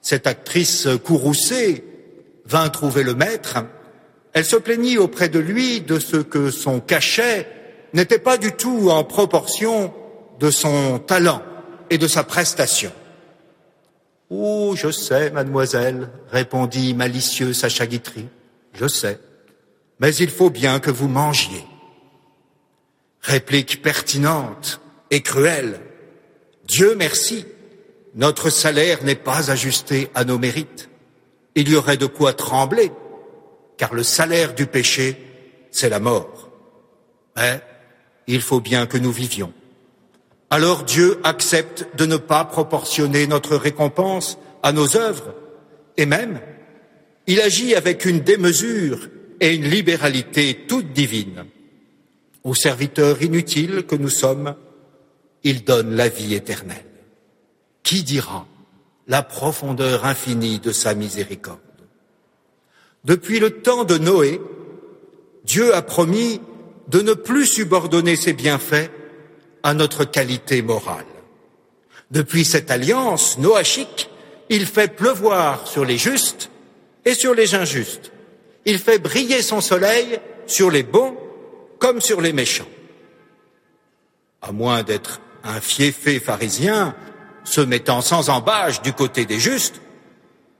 Cette 0.00 0.26
actrice 0.26 0.88
courroucée 1.04 1.84
vint 2.46 2.68
trouver 2.68 3.02
le 3.02 3.14
maître. 3.14 3.58
Elle 4.32 4.44
se 4.44 4.56
plaignit 4.56 4.98
auprès 4.98 5.28
de 5.28 5.38
lui 5.38 5.80
de 5.80 5.98
ce 5.98 6.16
que 6.16 6.50
son 6.50 6.80
cachet 6.80 7.46
n'était 7.92 8.18
pas 8.18 8.36
du 8.36 8.52
tout 8.52 8.90
en 8.90 9.04
proportion 9.04 9.94
de 10.40 10.50
son 10.50 10.98
talent 10.98 11.42
et 11.90 11.98
de 11.98 12.08
sa 12.08 12.24
prestation. 12.24 12.92
Oh, 14.30 14.74
je 14.76 14.90
sais, 14.90 15.30
mademoiselle, 15.30 16.08
répondit 16.30 16.94
malicieux 16.94 17.52
Sacha 17.52 17.86
Guitry. 17.86 18.26
Je 18.72 18.88
sais. 18.88 19.20
Mais 20.00 20.14
il 20.16 20.30
faut 20.30 20.50
bien 20.50 20.80
que 20.80 20.90
vous 20.90 21.08
mangiez. 21.08 21.64
Réplique 23.24 23.80
pertinente 23.80 24.82
et 25.10 25.22
cruelle. 25.22 25.80
Dieu 26.66 26.94
merci, 26.94 27.46
notre 28.14 28.50
salaire 28.50 29.02
n'est 29.02 29.14
pas 29.14 29.50
ajusté 29.50 30.10
à 30.14 30.24
nos 30.24 30.38
mérites. 30.38 30.90
Il 31.54 31.70
y 31.70 31.74
aurait 31.74 31.96
de 31.96 32.04
quoi 32.04 32.34
trembler, 32.34 32.92
car 33.78 33.94
le 33.94 34.02
salaire 34.02 34.54
du 34.54 34.66
péché, 34.66 35.16
c'est 35.70 35.88
la 35.88 36.00
mort. 36.00 36.50
Mais 37.34 37.62
il 38.26 38.42
faut 38.42 38.60
bien 38.60 38.86
que 38.86 38.98
nous 38.98 39.12
vivions. 39.12 39.54
Alors 40.50 40.84
Dieu 40.84 41.18
accepte 41.24 41.86
de 41.96 42.04
ne 42.04 42.18
pas 42.18 42.44
proportionner 42.44 43.26
notre 43.26 43.56
récompense 43.56 44.38
à 44.62 44.72
nos 44.72 44.98
œuvres, 44.98 45.34
et 45.96 46.04
même, 46.04 46.40
il 47.26 47.40
agit 47.40 47.74
avec 47.74 48.04
une 48.04 48.20
démesure 48.20 49.08
et 49.40 49.54
une 49.54 49.64
libéralité 49.64 50.66
toute 50.68 50.92
divine 50.92 51.46
aux 52.44 52.54
serviteurs 52.54 53.22
inutiles 53.22 53.84
que 53.86 53.96
nous 53.96 54.10
sommes, 54.10 54.54
il 55.42 55.64
donne 55.64 55.96
la 55.96 56.08
vie 56.08 56.34
éternelle. 56.34 56.84
Qui 57.82 58.02
dira 58.02 58.46
la 59.06 59.22
profondeur 59.22 60.04
infinie 60.04 60.58
de 60.58 60.70
sa 60.70 60.94
miséricorde? 60.94 61.58
Depuis 63.04 63.40
le 63.40 63.50
temps 63.62 63.84
de 63.84 63.98
Noé, 63.98 64.40
Dieu 65.44 65.74
a 65.74 65.82
promis 65.82 66.40
de 66.88 67.00
ne 67.00 67.14
plus 67.14 67.46
subordonner 67.46 68.16
ses 68.16 68.32
bienfaits 68.32 68.90
à 69.62 69.74
notre 69.74 70.04
qualité 70.04 70.62
morale. 70.62 71.04
Depuis 72.10 72.44
cette 72.44 72.70
alliance 72.70 73.38
noachique, 73.38 74.10
il 74.50 74.66
fait 74.66 74.94
pleuvoir 74.94 75.66
sur 75.66 75.84
les 75.84 75.98
justes 75.98 76.50
et 77.04 77.14
sur 77.14 77.34
les 77.34 77.54
injustes. 77.54 78.12
Il 78.66 78.78
fait 78.78 78.98
briller 78.98 79.42
son 79.42 79.60
soleil 79.60 80.18
sur 80.46 80.70
les 80.70 80.82
bons 80.82 81.16
comme 81.84 82.00
sur 82.00 82.22
les 82.22 82.32
méchants. 82.32 82.70
À 84.40 84.52
moins 84.52 84.82
d'être 84.82 85.20
un 85.42 85.60
fiefé 85.60 86.18
pharisien 86.18 86.96
se 87.44 87.60
mettant 87.60 88.00
sans 88.00 88.30
embâche 88.30 88.80
du 88.80 88.94
côté 88.94 89.26
des 89.26 89.38
justes, 89.38 89.82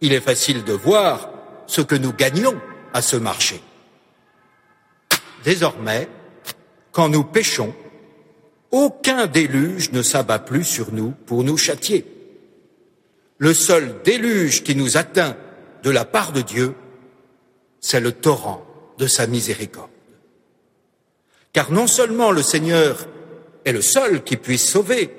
il 0.02 0.12
est 0.12 0.20
facile 0.20 0.64
de 0.64 0.74
voir 0.74 1.30
ce 1.66 1.80
que 1.80 1.94
nous 1.94 2.12
gagnons 2.12 2.60
à 2.92 3.00
ce 3.00 3.16
marché. 3.16 3.62
Désormais, 5.44 6.10
quand 6.92 7.08
nous 7.08 7.24
péchons, 7.24 7.74
aucun 8.70 9.26
déluge 9.26 9.92
ne 9.92 10.02
s'abat 10.02 10.40
plus 10.40 10.64
sur 10.64 10.92
nous 10.92 11.12
pour 11.24 11.42
nous 11.42 11.56
châtier. 11.56 12.04
Le 13.38 13.54
seul 13.54 14.02
déluge 14.04 14.62
qui 14.62 14.76
nous 14.76 14.98
atteint 14.98 15.38
de 15.84 15.90
la 15.90 16.04
part 16.04 16.32
de 16.32 16.42
Dieu, 16.42 16.74
c'est 17.80 18.00
le 18.00 18.12
torrent 18.12 18.62
de 18.98 19.06
sa 19.06 19.26
miséricorde. 19.26 19.93
Car 21.54 21.70
non 21.70 21.86
seulement 21.86 22.32
le 22.32 22.42
Seigneur 22.42 23.06
est 23.64 23.72
le 23.72 23.80
seul 23.80 24.24
qui 24.24 24.36
puisse 24.36 24.68
sauver, 24.68 25.14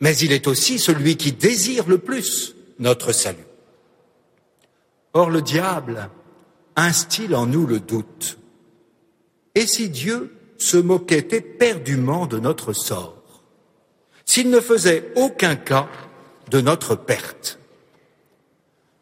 mais 0.00 0.16
il 0.16 0.32
est 0.32 0.48
aussi 0.48 0.78
celui 0.78 1.16
qui 1.16 1.32
désire 1.32 1.86
le 1.86 1.98
plus 1.98 2.56
notre 2.78 3.12
salut. 3.12 3.46
Or 5.12 5.30
le 5.30 5.42
diable 5.42 6.10
instille 6.76 7.34
en 7.34 7.46
nous 7.46 7.66
le 7.66 7.78
doute. 7.78 8.38
Et 9.54 9.66
si 9.66 9.90
Dieu 9.90 10.34
se 10.58 10.78
moquait 10.78 11.28
éperdument 11.30 12.26
de 12.26 12.38
notre 12.38 12.72
sort, 12.72 13.22
s'il 14.24 14.48
ne 14.48 14.60
faisait 14.60 15.12
aucun 15.14 15.56
cas 15.56 15.88
de 16.50 16.60
notre 16.62 16.96
perte 16.96 17.58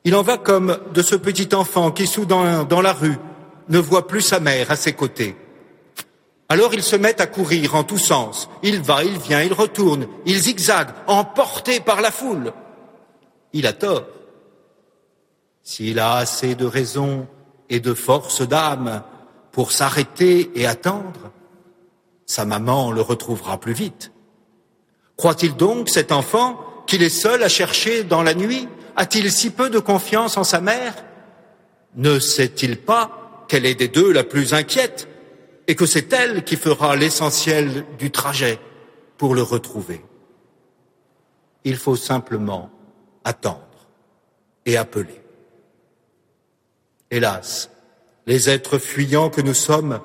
Il 0.05 0.17
en 0.17 0.23
va 0.23 0.39
comme 0.39 0.79
de 0.93 1.03
ce 1.03 1.15
petit 1.15 1.55
enfant 1.55 1.93
qui, 1.93 2.09
soudain, 2.09 2.65
dans 2.65 2.83
la 2.83 2.93
rue, 2.93 3.17
ne 3.69 3.79
voit 3.79 4.09
plus 4.09 4.21
sa 4.21 4.41
mère 4.41 4.73
à 4.73 4.77
ses 4.77 4.93
côtés. 4.93 5.37
Alors 6.53 6.75
il 6.75 6.83
se 6.83 6.97
met 6.97 7.19
à 7.19 7.27
courir 7.27 7.77
en 7.77 7.83
tous 7.83 7.97
sens. 7.97 8.51
Il 8.63 8.83
va, 8.83 9.05
il 9.05 9.17
vient, 9.17 9.41
il 9.41 9.55
retourne, 9.55 10.07
il 10.27 10.39
zigzague, 10.39 10.91
emporté 11.07 11.81
par 11.81 12.03
la 12.03 12.11
foule. 12.11 12.53
Il 13.55 13.67
a 13.67 13.73
tort. 13.73 14.05
S'il 15.63 15.99
a 15.99 16.17
assez 16.17 16.55
de 16.55 16.67
raison 16.67 17.27
et 17.71 17.81
de 17.81 17.95
force 17.95 18.43
d'âme 18.43 19.03
pour 19.51 19.73
s'arrêter 19.73 20.51
et 20.55 20.67
attendre, 20.67 21.33
sa 22.27 22.45
maman 22.45 22.93
le 22.93 23.01
retrouvera 23.01 23.59
plus 23.59 23.73
vite. 23.73 24.13
Croit-il 25.17 25.57
donc, 25.57 25.89
cet 25.89 26.13
enfant, 26.13 26.61
qu'il 26.87 27.03
est 27.03 27.09
seul 27.09 27.43
à 27.43 27.49
chercher 27.49 28.05
dans 28.05 28.23
la 28.23 28.35
nuit? 28.35 28.69
A-t-il 28.97 29.33
si 29.33 29.49
peu 29.49 29.71
de 29.71 29.79
confiance 29.79 30.37
en 30.37 30.45
sa 30.45 30.61
mère? 30.61 30.97
Ne 31.97 32.19
sait-il 32.19 32.77
pas 32.77 33.47
qu'elle 33.49 33.65
est 33.65 33.75
des 33.75 33.89
deux 33.89 34.13
la 34.13 34.23
plus 34.23 34.53
inquiète? 34.53 35.09
Et 35.67 35.75
que 35.75 35.87
c'est 35.87 36.13
elle 36.13 36.45
qui 36.45 36.57
fera 36.57 36.97
l'essentiel 36.97 37.85
du 37.99 38.11
trajet 38.11 38.59
pour 39.17 39.35
le 39.35 39.43
retrouver 39.43 40.05
Il 41.65 41.77
faut 41.77 41.97
simplement 41.97 42.71
attendre 43.25 43.89
et 44.67 44.77
appeler. 44.77 45.21
Hélas, 47.11 47.71
les 48.27 48.51
êtres 48.51 48.79
fuyants 48.79 49.31
que 49.31 49.41
nous 49.41 49.55
sommes 49.55 50.01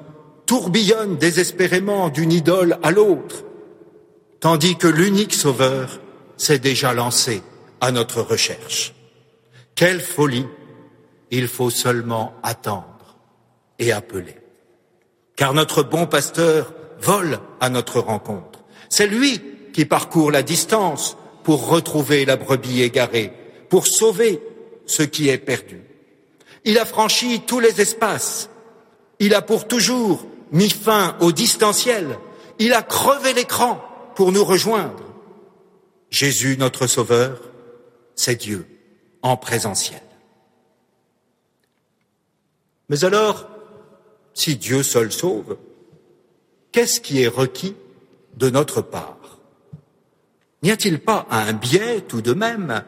tourbillonnent 0.45 1.17
désespérément 1.17 2.09
d'une 2.09 2.31
idole 2.31 2.79
à 2.83 2.91
l'autre, 2.91 3.43
tandis 4.39 4.77
que 4.77 4.87
l'unique 4.87 5.33
sauveur 5.33 5.99
s'est 6.37 6.59
déjà 6.59 6.93
lancé 6.93 7.41
à 7.81 7.91
notre 7.91 8.21
recherche. 8.21 8.93
Quelle 9.75 10.01
folie 10.01 10.47
Il 11.31 11.47
faut 11.47 11.69
seulement 11.69 12.33
attendre 12.43 13.17
et 13.79 13.91
appeler. 13.91 14.35
Car 15.37 15.53
notre 15.53 15.83
bon 15.83 16.07
pasteur 16.07 16.73
vole 16.99 17.39
à 17.61 17.69
notre 17.69 18.01
rencontre. 18.01 18.59
C'est 18.89 19.07
lui 19.07 19.41
qui 19.71 19.85
parcourt 19.85 20.31
la 20.31 20.43
distance 20.43 21.15
pour 21.43 21.67
retrouver 21.67 22.25
la 22.25 22.35
brebis 22.35 22.81
égarée, 22.81 23.31
pour 23.69 23.87
sauver 23.87 24.41
ce 24.85 25.03
qui 25.03 25.29
est 25.29 25.37
perdu. 25.37 25.81
Il 26.65 26.77
a 26.79 26.85
franchi 26.85 27.41
tous 27.47 27.59
les 27.59 27.79
espaces. 27.79 28.49
Il 29.19 29.33
a 29.33 29.41
pour 29.41 29.67
toujours 29.67 30.25
mis 30.51 30.69
fin 30.69 31.15
au 31.21 31.31
distanciel. 31.31 32.17
Il 32.59 32.73
a 32.73 32.81
crevé 32.81 33.33
l'écran 33.33 33.81
pour 34.15 34.31
nous 34.31 34.43
rejoindre. 34.43 35.03
Jésus, 36.09 36.57
notre 36.57 36.87
Sauveur, 36.87 37.39
c'est 38.15 38.35
Dieu 38.35 38.65
en 39.21 39.37
présentiel. 39.37 40.01
Mais 42.89 43.05
alors, 43.05 43.47
si 44.37 44.55
Dieu 44.55 44.83
seul 44.83 45.11
sauve, 45.11 45.57
qu'est-ce 46.71 47.01
qui 47.01 47.23
est 47.23 47.27
requis 47.27 47.75
de 48.35 48.51
notre 48.51 48.81
part? 48.81 49.39
N'y 50.61 50.69
a-t-il 50.69 50.99
pas 50.99 51.25
un 51.31 51.53
biais 51.53 52.01
tout 52.01 52.21
de 52.21 52.33
même 52.33 52.83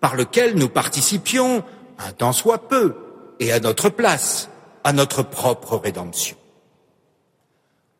par 0.00 0.14
lequel 0.14 0.56
nous 0.56 0.68
participions, 0.68 1.64
un 1.98 2.12
tant 2.12 2.34
soit 2.34 2.68
peu, 2.68 2.94
et 3.40 3.50
à 3.50 3.60
notre 3.60 3.88
place, 3.88 4.50
à 4.84 4.92
notre 4.92 5.22
propre 5.22 5.78
rédemption? 5.78 6.36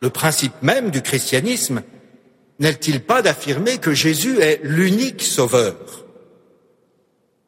Le 0.03 0.11
principe 0.11 0.61
même 0.61 0.91
du 0.91 1.01
christianisme 1.01 1.83
n'est-il 2.59 3.03
pas 3.03 3.23
d'affirmer 3.23 3.79
que 3.79 3.95
Jésus 3.95 4.41
est 4.43 4.61
l'unique 4.63 5.23
sauveur? 5.23 6.05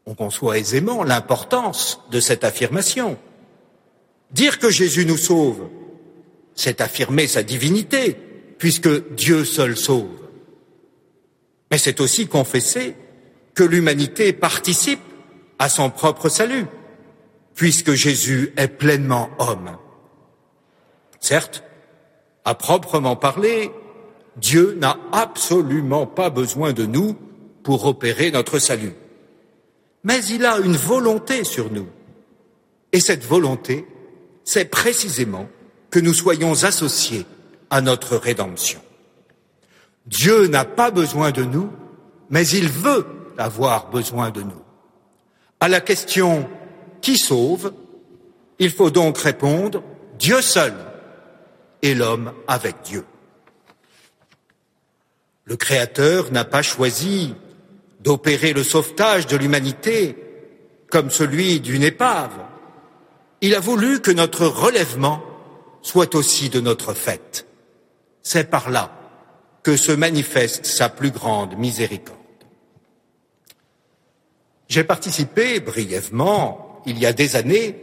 On 0.06 0.14
conçoit 0.14 0.56
aisément 0.56 1.04
l'importance 1.04 2.00
de 2.10 2.20
cette 2.20 2.42
affirmation. 2.42 3.18
Dire 4.30 4.59
que 4.59 4.71
Jésus 4.71 5.06
nous 5.06 5.16
sauve, 5.16 5.68
c'est 6.54 6.80
affirmer 6.80 7.26
sa 7.26 7.43
divinité, 7.43 8.17
puisque 8.58 9.15
Dieu 9.15 9.45
seul 9.45 9.76
sauve. 9.76 10.08
Mais 11.71 11.78
c'est 11.78 12.00
aussi 12.00 12.26
confesser 12.26 12.95
que 13.54 13.65
l'humanité 13.65 14.32
participe 14.32 15.00
à 15.58 15.69
son 15.69 15.91
propre 15.91 16.28
salut, 16.28 16.67
puisque 17.54 17.93
Jésus 17.93 18.52
est 18.56 18.69
pleinement 18.69 19.30
homme. 19.39 19.76
Certes, 21.21 21.65
à 22.45 22.54
proprement 22.54 23.17
parler, 23.17 23.71
Dieu 24.36 24.76
n'a 24.80 24.99
absolument 25.12 26.06
pas 26.06 26.30
besoin 26.30 26.73
de 26.73 26.86
nous 26.86 27.17
pour 27.62 27.86
opérer 27.86 28.30
notre 28.30 28.58
salut. 28.58 28.93
Mais 30.04 30.25
il 30.26 30.45
a 30.45 30.58
une 30.58 30.76
volonté 30.76 31.43
sur 31.43 31.73
nous. 31.73 31.89
Et 32.93 33.00
cette 33.00 33.25
volonté, 33.25 33.86
c'est 34.47 34.65
précisément 34.65 35.49
que 35.91 35.99
nous 35.99 36.15
soyons 36.15 36.65
associés 36.65 37.26
à 37.69 37.82
notre 37.82 38.17
rédemption. 38.17 38.80
Dieu 40.06 40.47
n'a 40.47 40.65
pas 40.65 40.91
besoin 40.91 41.32
de 41.32 41.43
nous, 41.43 41.71
mais 42.30 42.47
il 42.49 42.69
veut 42.69 43.04
avoir 43.37 43.91
besoin 43.91 44.30
de 44.30 44.43
nous. 44.43 44.63
À 45.61 45.69
la 45.69 45.80
question 45.80 46.49
qui 47.02 47.19
sauve, 47.19 47.73
il 48.59 48.71
faut 48.71 48.91
donc 48.91 49.19
répondre 49.19 49.82
Dieu 50.19 50.41
seul 50.41 50.75
et 51.82 51.95
l'homme 51.95 52.32
avec 52.47 52.76
Dieu. 52.85 53.04
Le 55.45 55.56
Créateur 55.56 56.30
n'a 56.30 56.45
pas 56.45 56.63
choisi 56.63 57.35
d'opérer 58.00 58.52
le 58.52 58.63
sauvetage 58.63 59.26
de 59.26 59.37
l'humanité 59.37 60.17
comme 60.89 61.11
celui 61.11 61.59
d'une 61.59 61.82
épave. 61.82 62.46
Il 63.40 63.54
a 63.54 63.60
voulu 63.60 64.00
que 64.00 64.10
notre 64.10 64.46
relèvement 64.46 65.22
soit 65.82 66.14
aussi 66.14 66.49
de 66.49 66.60
notre 66.60 66.94
fait. 66.94 67.46
C'est 68.22 68.50
par 68.50 68.70
là 68.70 68.92
que 69.62 69.76
se 69.76 69.92
manifeste 69.92 70.64
sa 70.66 70.88
plus 70.88 71.10
grande 71.10 71.56
miséricorde. 71.56 72.16
J'ai 74.68 74.84
participé 74.84 75.60
brièvement, 75.60 76.82
il 76.86 76.99
y 76.99 77.06
a 77.06 77.12
des 77.12 77.36
années, 77.36 77.76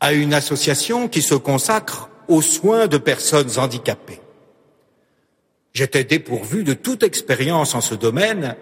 à 0.00 0.12
une 0.12 0.34
association 0.34 1.08
qui 1.08 1.22
se 1.22 1.34
consacre 1.34 2.10
aux 2.28 2.42
soins 2.42 2.86
de 2.86 2.98
personnes 2.98 3.58
handicapées. 3.58 4.20
J'étais 5.72 6.04
dépourvu 6.04 6.64
de 6.64 6.74
toute 6.74 7.02
expérience 7.02 7.74
en 7.74 7.80
ce 7.80 7.94
domaine 7.94 8.56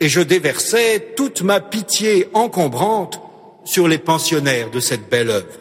et 0.00 0.08
je 0.08 0.20
déversais 0.20 1.14
toute 1.16 1.42
ma 1.42 1.60
pitié 1.60 2.28
encombrante 2.34 3.20
sur 3.64 3.88
les 3.88 3.98
pensionnaires 3.98 4.70
de 4.70 4.80
cette 4.80 5.08
belle 5.08 5.30
œuvre. 5.30 5.58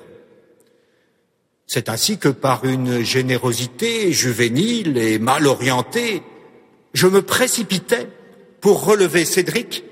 C'est 1.66 1.89
ainsi 1.89 2.18
que 2.18 2.30
par 2.30 2.66
une 2.66 3.04
générosité 3.04 4.12
juvénile 4.12 4.98
et 4.98 5.18
mal 5.18 5.48
orientée, 5.48 6.22
je 6.94 7.08
me 7.08 7.22
précipitais 7.22 8.08
pour 8.62 8.86
relever 8.86 9.26
Cédric 9.26 9.84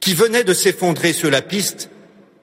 qui 0.00 0.14
venait 0.14 0.44
de 0.44 0.52
s'effondrer 0.52 1.12
sur 1.12 1.30
la 1.30 1.42
piste 1.42 1.90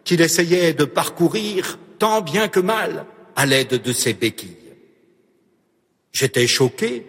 qu'il 0.03 0.21
essayait 0.21 0.73
de 0.73 0.85
parcourir 0.85 1.77
tant 1.99 2.21
bien 2.21 2.47
que 2.47 2.59
mal 2.59 3.05
à 3.35 3.45
l'aide 3.45 3.81
de 3.81 3.93
ses 3.93 4.13
béquilles. 4.13 4.55
J'étais 6.11 6.47
choqué 6.47 7.05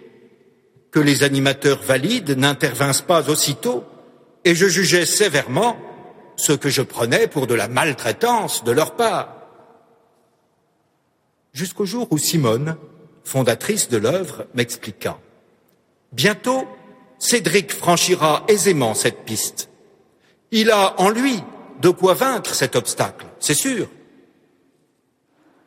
que 0.91 1.01
les 1.01 1.23
animateurs 1.23 1.83
valides 1.83 2.37
n'intervinssent 2.37 3.01
pas 3.01 3.31
aussitôt 3.31 3.85
et 4.45 4.55
je 4.55 4.67
jugeais 4.67 5.07
sévèrement 5.07 5.77
ce 6.41 6.53
que 6.53 6.69
je 6.69 6.83
prenais 6.83 7.27
pour 7.29 7.47
de 7.47 7.55
la 7.55 7.69
maltraitance 7.69 8.65
de 8.65 8.73
leur 8.73 8.97
part. 8.97 9.37
Jusqu'au 11.53 11.85
jour 11.85 12.09
où 12.11 12.19
Simone, 12.19 12.77
fondatrice 13.25 13.89
de 13.89 13.99
l'œuvre, 13.99 14.47
m'expliqua. 14.55 15.19
Bientôt, 16.13 16.67
Cédric 17.19 17.73
franchira 17.73 18.45
aisément 18.49 18.95
cette 18.95 19.25
piste. 19.25 19.69
Il 20.51 20.71
a 20.71 20.99
en 21.01 21.11
lui 21.11 21.43
de 21.81 21.91
quoi 21.91 22.15
vaincre 22.15 22.55
cet 22.55 22.77
obstacle, 22.77 23.27
c'est 23.39 23.55
sûr. 23.55 23.89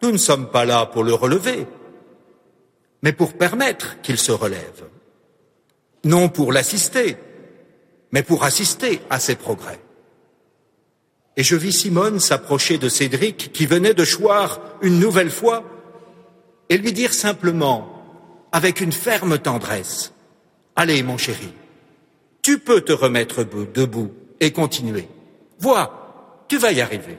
Nous 0.02 0.12
ne 0.12 0.18
sommes 0.18 0.50
pas 0.50 0.66
là 0.66 0.86
pour 0.86 1.04
le 1.04 1.14
relever, 1.14 1.68
mais 3.04 3.14
pour 3.14 3.34
permettre 3.34 4.02
qu'il 4.02 4.18
se 4.18 4.32
relève. 4.32 4.90
Non 6.04 6.30
pour 6.30 6.52
l'assister, 6.52 7.18
mais 8.12 8.24
pour 8.24 8.44
assister 8.44 9.02
à 9.10 9.20
ses 9.20 9.36
progrès. 9.36 9.80
Et 11.36 11.44
je 11.44 11.56
vis 11.56 11.74
Simone 11.74 12.20
s'approcher 12.20 12.78
de 12.78 12.90
Cédric 12.90 13.52
qui 13.54 13.66
venait 13.66 13.94
de 13.94 14.06
choir 14.06 14.62
une 14.82 15.00
nouvelle 15.00 15.32
fois 15.32 15.64
et 16.70 16.78
lui 16.78 16.94
dire 16.94 17.14
simplement, 17.14 17.90
avec 18.52 18.82
une 18.82 18.92
ferme 18.92 19.40
tendresse, 19.40 20.14
Allez 20.76 21.04
mon 21.04 21.18
chéri, 21.18 21.54
tu 22.42 22.58
peux 22.60 22.82
te 22.82 22.94
remettre 22.94 23.44
debout 23.44 24.12
et 24.40 24.52
continuer. 24.52 25.08
Vois, 25.60 26.46
tu 26.48 26.58
vas 26.58 26.72
y 26.72 26.82
arriver. 26.82 27.18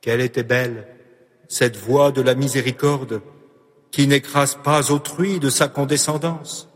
Quelle 0.00 0.20
était 0.20 0.42
belle 0.42 0.86
cette 1.48 1.76
voix 1.76 2.10
de 2.10 2.22
la 2.22 2.34
miséricorde 2.34 3.22
qui 3.90 4.06
n'écrase 4.06 4.58
pas 4.62 4.90
autrui 4.92 5.40
de 5.40 5.50
sa 5.50 5.68
condescendance, 5.68 6.68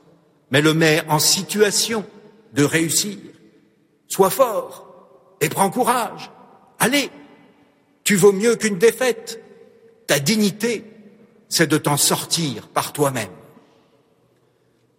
mais 0.51 0.63
le 0.63 0.75
met 0.75 1.03
en 1.09 1.19
situation 1.19 2.05
de 2.55 2.65
réussir. 2.65 3.19
Sois 4.09 4.31
fort 4.31 4.92
et 5.43 5.49
prends 5.49 5.71
courage. 5.71 6.31
Allez, 6.79 7.11
tu 8.05 8.17
vaux 8.17 8.33
mieux 8.33 8.57
qu'une 8.57 8.79
défaite. 8.79 9.43
Ta 10.07 10.19
dignité, 10.19 10.85
c'est 11.49 11.67
de 11.67 11.77
t'en 11.77 11.99
sortir 11.99 12.69
par 12.69 12.93
toi-même. 12.93 13.29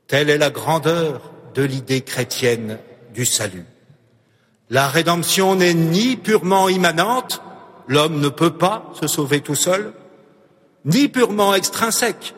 Telle 0.08 0.29
est 0.29 0.38
la 0.38 0.51
grandeur 0.51 1.32
de 1.56 1.63
l'idée 1.63 2.01
chrétienne 2.01 2.77
du 3.13 3.25
salut. 3.25 3.65
La 4.69 4.88
rédemption 4.88 5.56
n'est 5.56 5.73
ni 5.73 6.17
purement 6.17 6.69
immanente, 6.69 7.41
l'homme 7.88 8.19
ne 8.19 8.29
peut 8.29 8.58
pas 8.58 8.91
se 8.99 9.08
sauver 9.08 9.41
tout 9.41 9.56
seul, 9.56 9.93
ni 10.86 11.08
purement 11.08 11.53
extrinsèque, 11.53 12.36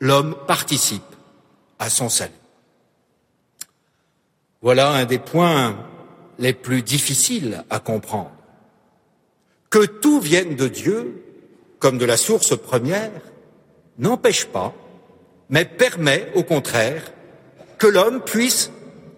l'homme 0.00 0.36
participe 0.46 1.02
à 1.78 1.88
son 1.88 2.08
salut. 2.08 2.32
Voilà 4.62 4.90
un 4.90 5.04
des 5.04 5.18
points 5.18 5.76
les 6.38 6.52
plus 6.52 6.82
difficiles 6.82 7.64
à 7.70 7.78
comprendre. 7.80 8.32
Que 9.70 9.84
tout 9.84 10.20
vienne 10.20 10.56
de 10.56 10.68
Dieu, 10.68 11.22
comme 11.78 11.98
de 11.98 12.04
la 12.04 12.16
source 12.16 12.56
première, 12.56 13.10
n'empêche 13.98 14.46
pas, 14.46 14.74
mais 15.48 15.64
permet 15.64 16.30
au 16.34 16.42
contraire 16.42 17.12
que 17.78 17.86
l'homme 17.86 18.22
puisse, 18.22 18.70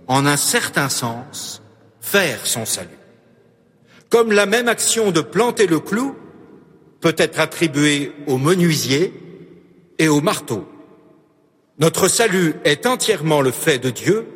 en 0.07 0.27
un 0.27 0.37
certain 0.37 0.89
sens, 0.89 1.63
faire 2.01 2.47
son 2.47 2.65
salut. 2.65 2.89
Comme 4.09 4.33
la 4.33 4.47
même 4.47 4.69
action 4.69 5.11
de 5.11 5.21
planter 5.21 5.67
le 5.67 5.81
clou 5.81 6.15
peut 7.01 7.15
être 7.19 7.41
attribuée 7.41 8.13
au 8.27 8.39
menuisier 8.39 9.13
et 9.99 10.09
au 10.09 10.21
marteau. 10.21 10.67
Notre 11.79 12.09
salut 12.09 12.55
est 12.65 12.87
entièrement 12.87 13.43
le 13.43 13.51
fait 13.51 13.79
de 13.79 13.91
Dieu, 13.91 14.27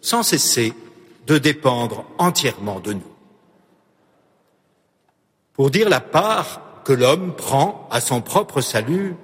sans 0.00 0.22
cesser 0.22 0.72
de 1.26 1.38
dépendre 1.38 2.04
entièrement 2.18 2.80
de 2.80 2.92
nous. 2.94 3.12
Pour 5.52 5.70
dire 5.70 5.88
la 5.88 6.00
part 6.00 6.82
que 6.84 6.92
l'homme 6.92 7.34
prend 7.34 7.88
à 7.90 8.00
son 8.00 8.20
propre 8.20 8.60
salut, 8.60 9.14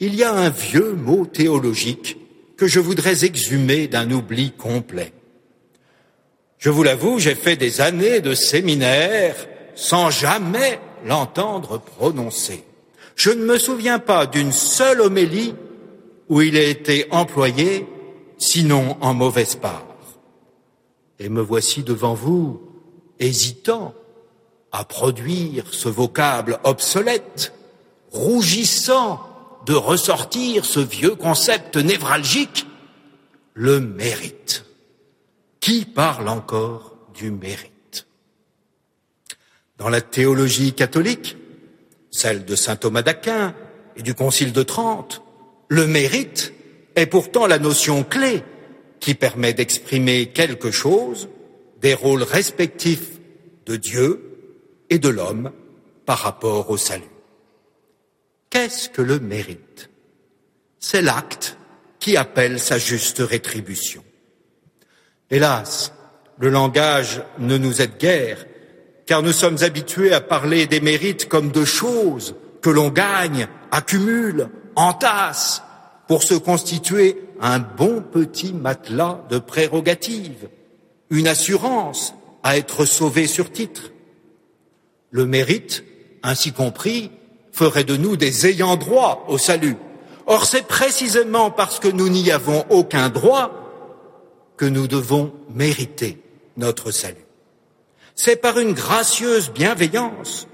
il 0.00 0.14
y 0.14 0.24
a 0.24 0.32
un 0.32 0.50
vieux 0.50 0.92
mot 0.92 1.24
théologique 1.24 2.18
que 2.56 2.66
je 2.66 2.80
voudrais 2.80 3.24
exhumer 3.24 3.86
d'un 3.86 4.10
oubli 4.10 4.52
complet. 4.52 5.12
Je 6.58 6.70
vous 6.70 6.82
l'avoue, 6.82 7.18
j'ai 7.18 7.34
fait 7.34 7.56
des 7.56 7.80
années 7.80 8.20
de 8.20 8.34
séminaire 8.34 9.36
sans 9.74 10.10
jamais 10.10 10.80
l'entendre 11.04 11.78
prononcer. 11.78 12.64
Je 13.14 13.30
ne 13.30 13.44
me 13.44 13.58
souviens 13.58 13.98
pas 13.98 14.26
d'une 14.26 14.52
seule 14.52 15.00
homélie 15.00 15.54
où 16.28 16.42
il 16.42 16.56
a 16.56 16.62
été 16.62 17.06
employé, 17.10 17.86
sinon 18.36 18.96
en 19.00 19.14
mauvaise 19.14 19.54
part. 19.54 19.95
Et 21.18 21.28
me 21.28 21.40
voici 21.40 21.82
devant 21.82 22.14
vous, 22.14 22.60
hésitant 23.18 23.94
à 24.72 24.84
produire 24.84 25.64
ce 25.72 25.88
vocable 25.88 26.58
obsolète, 26.64 27.52
rougissant 28.10 29.20
de 29.64 29.74
ressortir 29.74 30.64
ce 30.64 30.80
vieux 30.80 31.14
concept 31.14 31.76
névralgique, 31.76 32.66
le 33.54 33.80
mérite. 33.80 34.64
Qui 35.60 35.84
parle 35.84 36.28
encore 36.28 36.96
du 37.14 37.30
mérite? 37.30 38.06
Dans 39.78 39.88
la 39.88 40.00
théologie 40.00 40.72
catholique, 40.72 41.36
celle 42.10 42.44
de 42.44 42.54
saint 42.54 42.76
Thomas 42.76 43.02
d'Aquin 43.02 43.54
et 43.96 44.02
du 44.02 44.14
Concile 44.14 44.52
de 44.52 44.62
Trente, 44.62 45.22
le 45.68 45.86
mérite 45.86 46.52
est 46.94 47.06
pourtant 47.06 47.46
la 47.46 47.58
notion 47.58 48.04
clé 48.04 48.42
qui 49.00 49.14
permet 49.14 49.52
d'exprimer 49.52 50.26
quelque 50.26 50.70
chose 50.70 51.28
des 51.80 51.94
rôles 51.94 52.22
respectifs 52.22 53.18
de 53.66 53.76
Dieu 53.76 54.22
et 54.90 54.98
de 54.98 55.08
l'homme 55.08 55.52
par 56.04 56.18
rapport 56.18 56.70
au 56.70 56.76
salut. 56.76 57.04
Qu'est-ce 58.50 58.88
que 58.88 59.02
le 59.02 59.18
mérite? 59.18 59.90
C'est 60.78 61.02
l'acte 61.02 61.58
qui 61.98 62.16
appelle 62.16 62.60
sa 62.60 62.78
juste 62.78 63.18
rétribution. 63.18 64.04
Hélas, 65.30 65.92
le 66.38 66.48
langage 66.50 67.22
ne 67.38 67.58
nous 67.58 67.82
aide 67.82 67.98
guère, 67.98 68.46
car 69.06 69.22
nous 69.22 69.32
sommes 69.32 69.62
habitués 69.62 70.12
à 70.12 70.20
parler 70.20 70.66
des 70.66 70.80
mérites 70.80 71.28
comme 71.28 71.50
de 71.50 71.64
choses 71.64 72.36
que 72.62 72.70
l'on 72.70 72.90
gagne, 72.90 73.48
accumule, 73.70 74.48
entasse, 74.76 75.62
pour 76.06 76.22
se 76.22 76.34
constituer 76.34 77.20
un 77.40 77.58
bon 77.58 78.02
petit 78.02 78.52
matelas 78.52 79.20
de 79.30 79.38
prérogatives, 79.38 80.48
une 81.10 81.28
assurance 81.28 82.14
à 82.42 82.56
être 82.56 82.84
sauvé 82.84 83.26
sur 83.26 83.50
titre. 83.50 83.92
Le 85.10 85.26
mérite, 85.26 85.84
ainsi 86.22 86.52
compris, 86.52 87.10
ferait 87.52 87.84
de 87.84 87.96
nous 87.96 88.16
des 88.16 88.46
ayants 88.46 88.76
droit 88.76 89.24
au 89.28 89.38
salut. 89.38 89.76
Or, 90.26 90.44
c'est 90.44 90.66
précisément 90.66 91.50
parce 91.50 91.78
que 91.78 91.88
nous 91.88 92.08
n'y 92.08 92.30
avons 92.30 92.64
aucun 92.68 93.08
droit 93.08 93.50
que 94.56 94.64
nous 94.64 94.86
devons 94.86 95.32
mériter 95.50 96.18
notre 96.56 96.90
salut. 96.90 97.26
C'est 98.14 98.36
par 98.36 98.58
une 98.58 98.72
gracieuse 98.72 99.50
bienveillance 99.50 100.48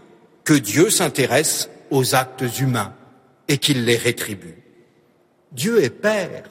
que 0.45 0.55
Dieu 0.55 0.91
s'intéresse 0.91 1.71
aux 1.91 2.15
actes 2.15 2.59
humains 2.59 2.95
et 3.49 3.59
qu'il 3.59 3.85
les 3.85 3.97
rétribue. 3.97 4.63
Dieu 5.53 5.83
est 5.83 5.91
Père, 5.91 6.45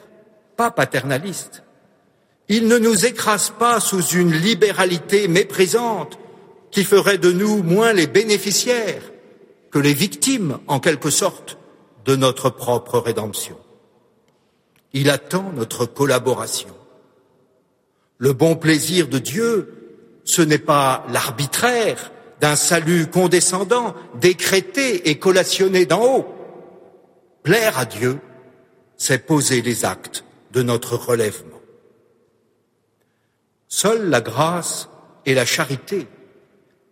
pas 0.56 0.70
paternaliste. 0.70 1.62
Il 2.48 2.68
ne 2.68 2.78
nous 2.78 3.06
écrase 3.06 3.50
pas 3.50 3.80
sous 3.80 4.02
une 4.02 4.32
libéralité 4.32 5.28
méprisante 5.28 6.18
qui 6.70 6.84
ferait 6.84 7.18
de 7.18 7.32
nous 7.32 7.62
moins 7.62 7.92
les 7.92 8.06
bénéficiaires 8.06 9.02
que 9.70 9.78
les 9.78 9.94
victimes, 9.94 10.58
en 10.66 10.80
quelque 10.80 11.10
sorte, 11.10 11.58
de 12.04 12.16
notre 12.16 12.50
propre 12.50 12.98
rédemption. 12.98 13.56
Il 14.92 15.08
attend 15.08 15.52
notre 15.54 15.86
collaboration. 15.86 16.68
Le 18.18 18.32
bon 18.32 18.56
plaisir 18.56 19.08
de 19.08 19.18
Dieu, 19.18 20.20
ce 20.24 20.42
n'est 20.42 20.58
pas 20.58 21.06
l'arbitraire 21.10 22.12
d'un 22.40 22.56
salut 22.56 23.06
condescendant, 23.06 23.94
décrété 24.20 25.08
et 25.08 25.18
collationné 25.18 25.86
d'en 25.86 26.04
haut. 26.04 26.34
Plaire 27.42 27.78
à 27.78 27.84
Dieu, 27.84 28.18
c'est 28.96 29.26
poser 29.26 29.62
les 29.62 29.84
actes 29.84 30.24
de 30.52 30.62
notre 30.62 30.96
relèvement. 30.96 31.60
Seule 33.68 34.10
la 34.10 34.20
grâce 34.20 34.88
et 35.24 35.34
la 35.34 35.46
charité 35.46 36.06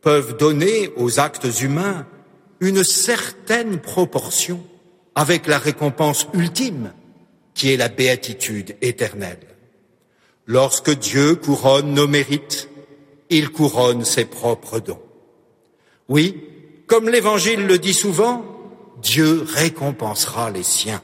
peuvent 0.01 0.37
donner 0.37 0.92
aux 0.96 1.20
actes 1.20 1.61
humains 1.61 2.07
une 2.61 2.85
certaine 2.85 3.79
proportion 3.79 4.62
avec 5.14 5.46
la 5.46 5.59
récompense 5.59 6.27
ultime 6.33 6.92
qui 7.55 7.73
est 7.73 7.77
la 7.77 7.88
béatitude 7.88 8.77
éternelle. 8.81 9.46
Lorsque 10.46 10.90
Dieu 10.90 11.37
couronne 11.37 11.92
nos 11.92 12.09
mérites, 12.09 12.68
il 13.29 13.51
couronne 13.51 14.05
ses 14.05 14.25
propres 14.25 14.81
dons. 14.81 15.03
Oui, 16.09 16.42
comme 16.87 17.09
l'Évangile 17.09 17.66
le 17.66 17.79
dit 17.79 17.94
souvent, 17.94 18.44
Dieu 19.03 19.44
récompensera 19.46 20.51
les 20.51 20.62
siens. 20.62 21.03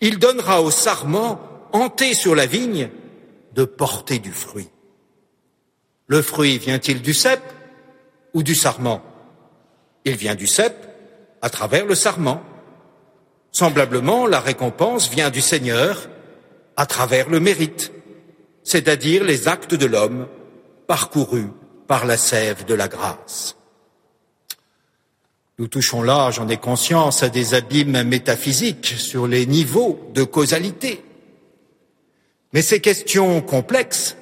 Il 0.00 0.18
donnera 0.18 0.60
au 0.62 0.70
sarment, 0.70 1.38
hanté 1.74 2.14
sur 2.14 2.34
la 2.34 2.46
vigne, 2.46 2.88
de 3.52 3.64
porter 3.64 4.18
du 4.18 4.32
fruit. 4.32 4.70
Le 6.06 6.22
fruit 6.22 6.56
vient-il 6.56 7.02
du 7.02 7.12
cep 7.12 7.40
ou 8.32 8.42
du 8.42 8.54
sarment? 8.54 9.02
Il 10.06 10.16
vient 10.16 10.34
du 10.34 10.46
cep 10.46 10.74
à 11.42 11.50
travers 11.50 11.84
le 11.84 11.94
sarment. 11.94 12.42
Semblablement, 13.52 14.26
la 14.26 14.40
récompense 14.40 15.10
vient 15.10 15.28
du 15.28 15.42
Seigneur 15.42 16.08
à 16.76 16.86
travers 16.86 17.28
le 17.28 17.38
mérite 17.38 17.92
c'est-à-dire 18.64 19.22
les 19.22 19.46
actes 19.46 19.74
de 19.74 19.86
l'homme 19.86 20.26
parcourus 20.88 21.50
par 21.86 22.06
la 22.06 22.16
sève 22.16 22.64
de 22.64 22.74
la 22.74 22.88
grâce. 22.88 23.56
Nous 25.58 25.68
touchons 25.68 26.02
là, 26.02 26.30
j'en 26.32 26.48
ai 26.48 26.56
conscience, 26.56 27.22
à 27.22 27.28
des 27.28 27.54
abîmes 27.54 28.02
métaphysiques 28.02 28.94
sur 28.98 29.28
les 29.28 29.46
niveaux 29.46 30.10
de 30.14 30.24
causalité. 30.24 31.04
Mais 32.54 32.62
ces 32.62 32.80
questions 32.80 33.42
complexes 33.42 34.16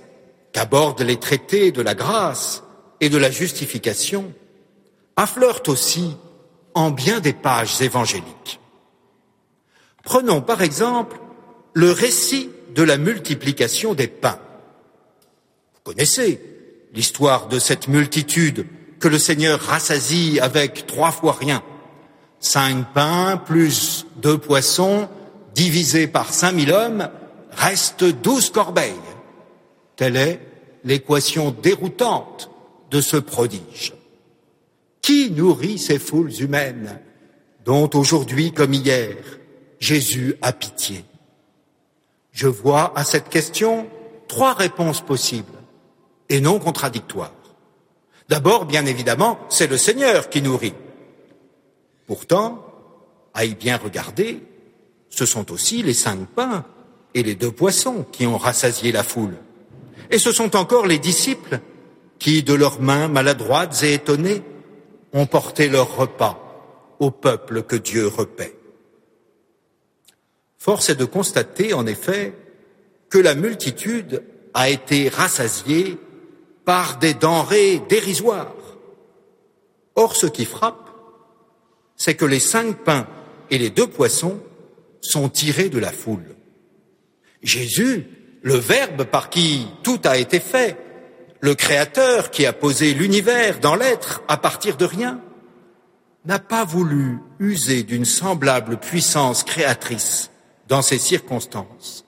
qu'abordent 0.53 1.03
les 1.03 1.21
traités 1.21 1.71
de 1.71 1.83
la 1.83 1.95
grâce 1.95 2.65
et 3.01 3.11
de 3.11 3.19
la 3.19 3.31
justification 3.31 4.33
affleurent 5.17 5.63
aussi 5.69 6.17
en 6.73 6.91
bien 6.91 7.21
des 7.21 7.35
pages 7.35 7.83
évangéliques. 7.83 8.59
Prenons 10.03 10.41
par 10.41 10.63
exemple 10.63 11.19
le 11.75 11.93
récit 11.93 12.51
de 12.75 12.83
la 12.83 12.97
multiplication 12.97 13.93
des 13.93 14.09
pains. 14.09 14.39
Vous 15.75 15.93
connaissez 15.93 16.41
l'histoire 16.95 17.49
de 17.49 17.59
cette 17.59 17.87
multitude 17.87 18.67
que 18.99 19.09
le 19.09 19.19
Seigneur 19.19 19.61
rassasie 19.61 20.41
avec 20.41 20.87
trois 20.87 21.13
fois 21.13 21.37
rien. 21.39 21.63
Cinq 22.41 22.95
pains 22.95 23.37
plus 23.37 24.07
deux 24.17 24.39
poissons 24.39 25.11
divisés 25.55 26.07
par 26.07 26.33
cinq 26.33 26.53
mille 26.53 26.73
hommes 26.73 27.11
reste 27.63 28.05
douze 28.05 28.51
corbeilles. 28.51 29.09
Telle 29.97 30.17
est 30.17 30.41
l'équation 30.85 31.51
déroutante 31.51 32.51
de 32.91 33.01
ce 33.01 33.17
prodige. 33.17 33.95
Qui 35.01 35.31
nourrit 35.31 35.79
ces 35.79 35.99
foules 35.99 36.33
humaines 36.41 37.01
dont 37.65 37.89
aujourd'hui 37.95 38.53
comme 38.53 38.75
hier 38.75 39.17
Jésus 39.79 40.35
a 40.43 40.53
pitié? 40.53 41.05
Je 42.33 42.49
vois 42.49 42.97
à 42.99 43.05
cette 43.05 43.29
question 43.29 43.87
trois 44.27 44.55
réponses 44.55 45.01
possibles 45.01 45.59
et 46.29 46.41
non 46.41 46.59
contradictoires. 46.59 47.33
D'abord, 48.29 48.65
bien 48.65 48.87
évidemment, 48.87 49.39
c'est 49.49 49.67
le 49.67 49.77
Seigneur 49.77 50.31
qui 50.31 50.41
nourrit. 50.43 50.75
Pourtant, 52.07 52.65
à 53.35 53.45
y 53.45 53.55
bien 53.55 53.77
regarder, 53.77 54.43
ce 55.11 55.27
sont 55.27 55.53
aussi 55.53 55.83
les 55.83 55.95
cinq 55.95 56.27
pains 56.29 56.65
et 57.15 57.23
les 57.23 57.35
deux 57.35 57.51
poissons 57.53 58.05
qui 58.11 58.27
ont 58.27 58.39
rassasié 58.39 58.93
la 58.93 59.03
foule. 59.03 59.37
Et 60.11 60.19
ce 60.19 60.33
sont 60.33 60.57
encore 60.57 60.87
les 60.87 60.99
disciples 60.99 61.61
qui, 62.19 62.43
de 62.43 62.55
leurs 62.55 62.81
mains 62.81 63.09
maladroites 63.09 63.83
et 63.83 63.95
étonnées, 63.95 64.43
ont 65.13 65.27
porté 65.27 65.69
leur 65.69 65.97
repas 65.97 66.39
au 66.99 67.11
peuple 67.11 67.63
que 67.63 67.77
Dieu 67.77 68.07
repaît. 68.07 68.55
Force 70.59 70.91
est 70.91 70.95
de 70.95 71.05
constater, 71.05 71.75
en 71.75 71.87
effet, 71.87 72.35
que 73.11 73.19
la 73.19 73.35
multitude 73.35 74.23
a 74.55 74.71
été 74.71 75.09
rassasiée 75.09 75.99
par 76.65 76.99
des 76.99 77.15
denrées 77.15 77.83
dérisoires. 77.89 78.55
Or, 79.97 80.15
ce 80.15 80.27
qui 80.27 80.45
frappe, 80.45 80.91
c'est 81.97 82.15
que 82.15 82.25
les 82.25 82.39
cinq 82.39 82.77
pains 82.85 83.07
et 83.51 83.59
les 83.59 83.71
deux 83.71 83.87
poissons 83.87 84.41
sont 85.01 85.29
tirés 85.29 85.69
de 85.69 85.79
la 85.79 85.91
foule. 85.91 86.37
Jésus, 87.43 88.07
le 88.43 88.55
Verbe 88.55 89.05
par 89.05 89.31
qui 89.31 89.67
tout 89.83 90.01
a 90.05 90.17
été 90.17 90.41
fait, 90.41 90.77
le 91.41 91.55
Créateur 91.55 92.31
qui 92.31 92.47
a 92.47 92.53
posé 92.53 92.95
l'univers 92.95 93.59
dans 93.59 93.75
l'être 93.75 94.23
à 94.29 94.37
partir 94.37 94.77
de 94.77 94.85
rien, 94.85 95.21
n'a 96.25 96.39
pas 96.39 96.65
voulu 96.65 97.19
user 97.41 97.83
d'une 97.83 98.05
semblable 98.05 98.77
puissance 98.77 99.43
créatrice 99.43 100.31
dans 100.69 100.83
ces 100.83 100.99
circonstances. 100.99 102.05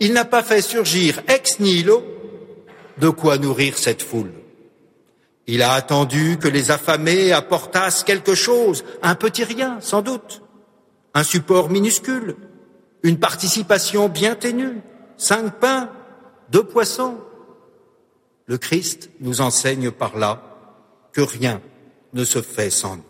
Il 0.00 0.12
n'a 0.12 0.24
pas 0.24 0.42
fait 0.42 0.62
surgir 0.62 1.20
ex 1.28 1.60
nihilo 1.60 2.02
de 2.98 3.10
quoi 3.10 3.36
nourrir 3.36 3.76
cette 3.76 4.02
foule. 4.02 4.32
Il 5.46 5.62
a 5.62 5.72
attendu 5.72 6.38
que 6.38 6.48
les 6.48 6.70
affamés 6.70 7.32
apportassent 7.32 8.04
quelque 8.04 8.34
chose, 8.34 8.84
un 9.02 9.14
petit 9.14 9.44
rien, 9.44 9.78
sans 9.80 10.02
doute, 10.02 10.42
un 11.14 11.22
support 11.22 11.70
minuscule, 11.70 12.36
une 13.02 13.18
participation 13.18 14.08
bien 14.08 14.34
ténue, 14.34 14.80
cinq 15.16 15.54
pains, 15.60 15.90
deux 16.50 16.64
poissons. 16.64 17.18
Le 18.46 18.58
Christ 18.58 19.10
nous 19.20 19.40
enseigne 19.40 19.90
par 19.90 20.16
là 20.16 20.42
que 21.12 21.20
rien 21.20 21.60
ne 22.12 22.24
se 22.24 22.40
fait 22.40 22.70
sans 22.70 22.96
nous. 22.96 23.02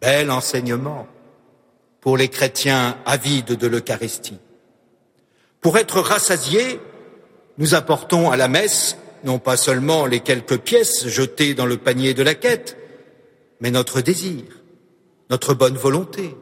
Bel 0.00 0.30
enseignement 0.30 1.06
pour 2.00 2.16
les 2.16 2.28
chrétiens 2.28 2.96
avides 3.04 3.56
de 3.56 3.66
l'Eucharistie. 3.66 4.38
Pour 5.60 5.76
être 5.76 6.00
rassasiés, 6.00 6.80
nous 7.58 7.74
apportons 7.74 8.30
à 8.30 8.36
la 8.36 8.48
messe 8.48 8.96
non 9.24 9.40
pas 9.40 9.56
seulement 9.56 10.06
les 10.06 10.20
quelques 10.20 10.58
pièces 10.58 11.08
jetées 11.08 11.54
dans 11.54 11.66
le 11.66 11.76
panier 11.76 12.14
de 12.14 12.22
la 12.22 12.34
quête, 12.36 12.76
mais 13.60 13.72
notre 13.72 14.00
désir, 14.00 14.44
notre 15.30 15.54
bonne 15.54 15.76
volonté, 15.76 16.36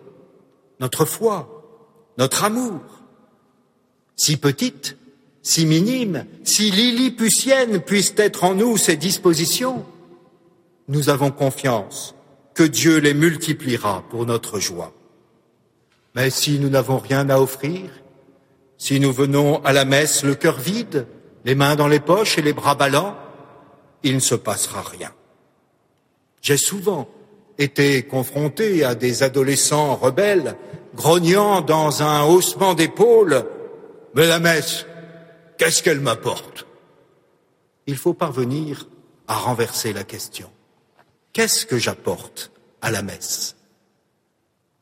notre 0.81 1.07
foi, 1.07 1.56
notre 2.19 2.45
amour, 2.45 2.81
si 4.17 4.37
petite, 4.37 4.97
si 5.43 5.67
minime, 5.67 6.27
si 6.43 6.71
lilliputienne 6.71 7.81
puissent 7.81 8.15
être 8.17 8.45
en 8.45 8.55
nous 8.55 8.77
ces 8.77 8.97
dispositions, 8.97 9.85
nous 10.89 11.09
avons 11.09 11.31
confiance 11.31 12.15
que 12.55 12.63
Dieu 12.63 12.99
les 12.99 13.15
multipliera 13.15 14.05
pour 14.11 14.27
notre 14.27 14.59
joie. 14.59 14.93
Mais 16.15 16.31
si 16.31 16.59
nous 16.59 16.71
n'avons 16.71 16.99
rien 16.99 17.29
à 17.29 17.39
offrir, 17.39 17.91
si 18.79 18.99
nous 18.99 19.13
venons 19.13 19.63
à 19.65 19.73
la 19.73 19.85
messe 19.85 20.25
le 20.25 20.35
cœur 20.35 20.59
vide, 20.59 21.07
les 21.45 21.55
mains 21.55 21.77
dans 21.77 21.89
les 21.89 22.01
poches 22.01 22.39
et 22.39 22.43
les 22.43 22.53
bras 22.53 22.75
ballants, 22.75 23.17
il 24.03 24.15
ne 24.15 24.21
se 24.21 24.35
passera 24.35 24.83
rien. 24.83 25.13
J'ai 26.41 26.57
souvent 26.57 27.09
été 27.59 28.03
confronté 28.03 28.85
à 28.85 28.95
des 28.95 29.23
adolescents 29.23 29.95
rebelles 29.97 30.57
grognant 30.97 31.61
dans 31.61 32.03
un 32.03 32.25
haussement 32.25 32.75
d'épaule 32.75 33.47
Mais 34.15 34.27
la 34.27 34.41
messe, 34.41 34.87
qu'est-ce 35.59 35.83
qu'elle 35.83 36.01
m'apporte? 36.01 36.67
Il 37.87 37.97
faut 37.97 38.15
parvenir 38.15 38.89
à 39.29 39.35
renverser 39.35 39.93
la 39.93 40.03
question. 40.03 40.51
Qu'est-ce 41.33 41.67
que 41.67 41.79
j'apporte 41.79 42.51
à 42.81 42.91
la 42.91 43.03
messe? 43.03 43.57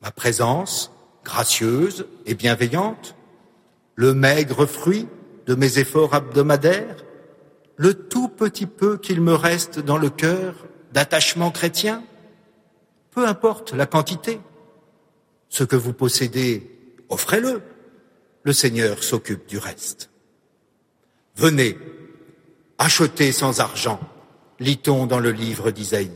Ma 0.00 0.10
présence, 0.10 0.92
gracieuse 1.24 2.06
et 2.26 2.34
bienveillante 2.34 3.16
Le 3.96 4.14
maigre 4.14 4.66
fruit 4.66 5.08
de 5.46 5.54
mes 5.54 5.78
efforts 5.78 6.14
hebdomadaires 6.14 7.04
Le 7.76 7.94
tout 7.94 8.28
petit 8.28 8.66
peu 8.66 8.98
qu'il 8.98 9.20
me 9.20 9.34
reste 9.34 9.80
dans 9.80 9.98
le 9.98 10.10
cœur 10.10 10.54
d'attachement 10.92 11.50
chrétien 11.50 12.04
Peu 13.10 13.26
importe 13.26 13.72
la 13.72 13.86
quantité. 13.86 14.40
Ce 15.54 15.62
que 15.62 15.76
vous 15.76 15.92
possédez, 15.92 16.68
offrez-le. 17.08 17.62
Le 18.42 18.52
Seigneur 18.52 19.04
s'occupe 19.04 19.46
du 19.46 19.56
reste. 19.56 20.10
Venez, 21.36 21.78
achetez 22.76 23.30
sans 23.30 23.60
argent, 23.60 24.00
lit-on 24.58 25.06
dans 25.06 25.20
le 25.20 25.30
livre 25.30 25.70
d'Isaïe. 25.70 26.10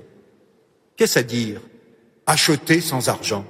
Qu'est-ce 0.97 1.21
à 1.21 1.23
dire 1.23 1.61
Acheter 2.27 2.81
sans 2.81 3.09
argent? 3.09 3.47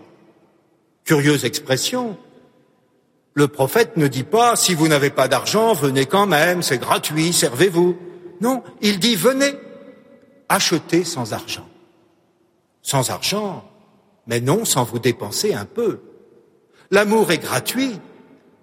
Curieuse 1.04 1.46
expression. 1.46 2.18
Le 3.32 3.48
prophète 3.48 3.96
ne 3.96 4.08
dit 4.08 4.24
pas 4.24 4.56
si 4.56 4.74
vous 4.74 4.88
n'avez 4.88 5.08
pas 5.08 5.26
d'argent, 5.26 5.72
venez 5.72 6.04
quand 6.04 6.26
même, 6.26 6.60
c'est 6.60 6.76
gratuit, 6.76 7.32
servez-vous. 7.32 7.96
Non, 8.42 8.62
il 8.82 8.98
dit 8.98 9.16
venez, 9.16 9.54
achetez 10.50 11.04
sans 11.04 11.32
argent. 11.32 11.66
Sans 12.82 13.08
argent, 13.08 13.67
mais 14.28 14.40
non 14.40 14.64
sans 14.64 14.84
vous 14.84 14.98
dépenser 15.00 15.54
un 15.54 15.64
peu. 15.64 16.00
L'amour 16.90 17.32
est 17.32 17.38
gratuit, 17.38 17.98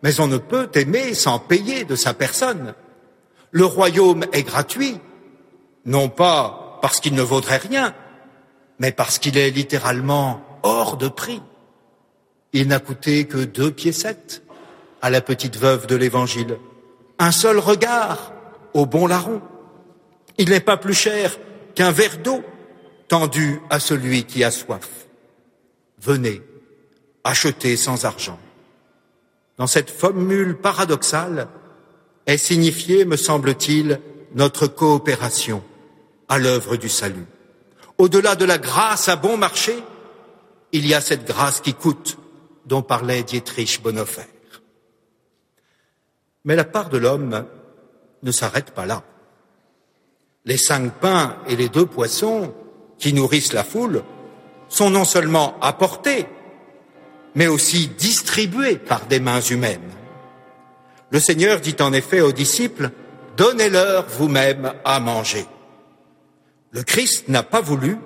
mais 0.03 0.19
on 0.19 0.27
ne 0.27 0.37
peut 0.37 0.69
aimer 0.75 1.13
sans 1.13 1.39
payer 1.39 1.83
de 1.83 1.95
sa 1.95 2.13
personne. 2.13 2.75
Le 3.51 3.65
royaume 3.65 4.25
est 4.31 4.43
gratuit, 4.43 4.99
non 5.85 6.07
pas 6.07 6.79
parce 6.81 6.99
qu'il 6.99 7.15
ne 7.15 7.21
vaudrait 7.21 7.57
rien, 7.57 7.93
mais 8.79 8.91
parce 8.91 9.17
qu'il 9.17 9.37
est 9.37 9.49
littéralement 9.49 10.41
hors 10.63 10.97
de 10.97 11.07
prix. 11.07 11.41
Il 12.53 12.67
n'a 12.67 12.79
coûté 12.79 13.25
que 13.25 13.39
deux 13.39 13.73
sept 13.91 14.43
à 15.01 15.09
la 15.09 15.21
petite 15.21 15.57
veuve 15.57 15.87
de 15.87 15.95
l'Évangile, 15.95 16.57
un 17.19 17.31
seul 17.31 17.59
regard 17.59 18.33
au 18.73 18.85
bon 18.85 19.07
larron. 19.07 19.41
Il 20.37 20.49
n'est 20.49 20.59
pas 20.59 20.77
plus 20.77 20.93
cher 20.93 21.37
qu'un 21.73 21.91
verre 21.91 22.17
d'eau 22.17 22.43
tendu 23.07 23.61
à 23.69 23.79
celui 23.79 24.23
qui 24.23 24.43
a 24.43 24.51
soif. 24.51 25.04
Venez, 26.05 26.43
achetez 27.23 27.75
sans 27.77 28.05
argent. 28.05 28.37
Dans 29.57 29.65
cette 29.65 29.89
formule 29.89 30.55
paradoxale 30.55 31.47
est 32.27 32.37
signifiée, 32.37 33.05
me 33.05 33.17
semble-t-il, 33.17 33.99
notre 34.35 34.67
coopération 34.67 35.63
à 36.29 36.37
l'œuvre 36.37 36.75
du 36.75 36.89
salut. 36.89 37.25
Au-delà 37.97 38.35
de 38.35 38.45
la 38.45 38.59
grâce 38.59 39.09
à 39.09 39.15
bon 39.15 39.35
marché, 39.35 39.75
il 40.73 40.85
y 40.85 40.93
a 40.93 41.01
cette 41.01 41.25
grâce 41.25 41.59
qui 41.59 41.73
coûte, 41.73 42.19
dont 42.67 42.83
parlait 42.83 43.23
Dietrich 43.23 43.81
Bonhoeffer. 43.81 44.27
Mais 46.43 46.55
la 46.55 46.65
part 46.65 46.89
de 46.89 46.99
l'homme 46.99 47.47
ne 48.21 48.31
s'arrête 48.31 48.71
pas 48.71 48.85
là. 48.85 49.01
Les 50.43 50.57
cinq 50.57 50.93
pains 50.99 51.37
et 51.47 51.55
les 51.55 51.69
deux 51.69 51.87
poissons 51.87 52.53
qui 52.99 53.11
nourrissent 53.11 53.53
la 53.53 53.63
foule 53.63 54.03
sont 54.75 54.89
non 54.89 55.05
seulement 55.05 55.57
apportés, 55.61 56.25
mais 57.33 57.47
aussi 57.47 57.87
distribués 57.87 58.75
par 58.75 59.05
des 59.05 59.21
mains 59.21 59.39
humaines. 59.39 59.91
Le 61.11 61.19
Seigneur 61.19 61.61
dit 61.61 61.77
en 61.79 61.93
effet 61.93 62.19
aux 62.19 62.33
disciples, 62.33 62.91
Donnez-leur 63.37 64.07
vous-même 64.07 64.73
à 64.83 64.99
manger. 64.99 65.45
Le 66.71 66.83
Christ 66.83 67.29
n'a 67.29 67.43
pas 67.43 67.61
voulu 67.61 67.97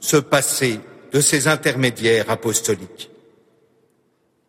se 0.00 0.16
passer 0.16 0.80
de 1.12 1.20
ces 1.20 1.46
intermédiaires 1.46 2.30
apostoliques. 2.30 3.10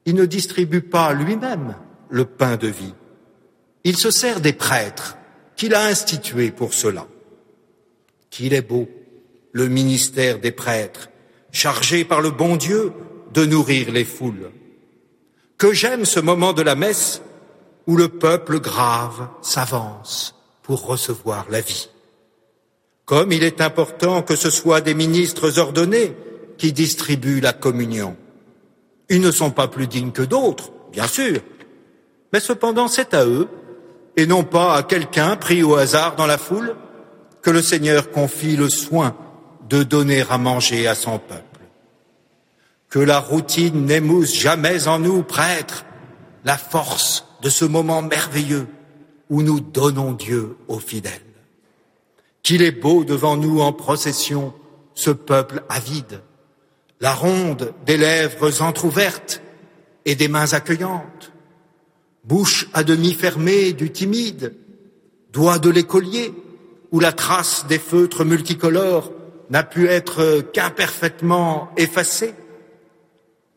Il 0.05 0.15
ne 0.15 0.25
distribue 0.25 0.81
pas 0.81 1.13
lui-même 1.13 1.75
le 2.09 2.25
pain 2.25 2.55
de 2.55 2.67
vie. 2.67 2.93
Il 3.83 3.97
se 3.97 4.11
sert 4.11 4.39
des 4.39 4.53
prêtres 4.53 5.17
qu'il 5.55 5.73
a 5.73 5.85
institués 5.85 6.51
pour 6.51 6.73
cela. 6.73 7.07
Qu'il 8.29 8.53
est 8.53 8.61
beau, 8.61 8.88
le 9.51 9.67
ministère 9.67 10.39
des 10.39 10.51
prêtres, 10.51 11.09
chargé 11.56 12.04
par 12.04 12.22
le 12.22 12.32
bon 12.32 12.58
Dieu 12.58 12.91
de 13.34 13.46
nourrir 13.46 13.91
les 13.91 14.04
foules. 14.04 14.52
Que 15.58 15.74
j'aime 15.74 16.06
ce 16.06 16.20
moment 16.20 16.54
de 16.54 16.62
la 16.62 16.76
messe 16.76 17.22
où 17.88 17.96
le 17.96 18.10
peuple 18.10 18.60
grave 18.60 19.30
s'avance 19.41 20.36
pour 20.63 20.86
recevoir 20.86 21.46
la 21.50 21.62
vie. 21.62 21.89
Comme 23.06 23.32
il 23.32 23.44
est 23.44 23.62
important 23.62 24.22
que 24.22 24.36
ce 24.36 24.50
soit 24.50 24.82
des 24.82 24.94
ministres 24.94 25.60
ordonnés 25.60 26.15
qui 26.58 26.74
distribuent 26.74 27.41
la 27.41 27.54
communion. 27.54 28.18
Ils 29.10 29.22
ne 29.22 29.32
sont 29.32 29.52
pas 29.52 29.68
plus 29.68 29.88
dignes 29.88 30.12
que 30.12 30.24
d'autres, 30.24 30.72
bien 30.91 31.08
sûr, 31.08 31.39
mais 32.34 32.39
cependant 32.39 32.88
c'est 32.88 33.13
à 33.13 33.26
eux, 33.26 33.48
et 34.18 34.26
non 34.26 34.44
pas 34.44 34.76
à 34.76 34.84
quelqu'un 34.84 35.36
pris 35.36 35.63
au 35.63 35.76
hasard 35.76 36.15
dans 36.15 36.26
la 36.26 36.38
foule, 36.38 36.76
que 37.41 37.52
le 37.52 37.62
Seigneur 37.62 38.10
confie 38.12 38.56
le 38.58 38.70
soin 38.70 39.15
de 39.70 39.84
donner 39.84 40.24
à 40.30 40.38
manger 40.38 40.88
à 40.88 40.96
son 40.96 41.20
peuple. 41.20 41.44
Que 42.95 43.01
la 43.01 43.19
routine 43.19 43.88
n'émousse 43.88 44.34
jamais 44.34 44.88
en 44.88 44.99
nous, 44.99 45.21
prêtres, 45.21 45.84
la 46.45 46.58
force 46.58 47.25
de 47.41 47.49
ce 47.49 47.65
moment 47.65 48.01
merveilleux 48.01 48.67
où 49.29 49.41
nous 49.41 49.60
donnons 49.60 50.13
Dieu 50.13 50.55
aux 50.69 50.79
fidèles. 50.79 51.12
Qu'il 52.41 52.62
est 52.62 52.71
beau 52.71 53.03
devant 53.03 53.36
nous 53.36 53.60
en 53.60 53.73
procession 53.73 54.53
ce 54.93 55.10
peuple 55.10 55.63
avide, 55.67 56.21
la 57.01 57.13
ronde 57.13 57.73
des 57.86 57.97
lèvres 57.97 58.62
entr'ouvertes 58.62 59.41
et 60.05 60.15
des 60.15 60.29
mains 60.29 60.53
accueillantes, 60.53 61.34
bouche 62.23 62.69
à 62.73 62.86
demi 62.86 63.12
fermée 63.13 63.73
du 63.73 63.91
timide, 63.91 64.55
doigt 65.34 65.60
de 65.60 65.69
l'écolier, 65.69 66.34
où 66.93 67.01
la 67.01 67.12
trace 67.12 67.67
des 67.67 67.77
feutres 67.77 68.23
multicolores 68.23 69.12
n'a 69.49 69.63
pu 69.63 69.89
être 69.89 70.45
qu'imparfaitement 70.53 71.71
effacée, 71.75 72.36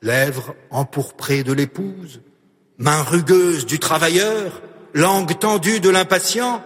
lèvres 0.02 0.54
empourprées 0.70 1.44
de 1.44 1.52
l'épouse, 1.52 2.20
mains 2.78 3.02
rugueuses 3.02 3.66
du 3.66 3.78
travailleur, 3.78 4.62
langue 4.94 5.38
tendue 5.38 5.80
de 5.80 5.90
l'impatient, 5.90 6.62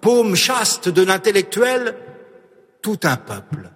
paume 0.00 0.34
chaste 0.34 0.88
de 0.88 1.02
l'intellectuel, 1.02 1.96
tout 2.82 3.00
un 3.02 3.16
peuple 3.16 3.70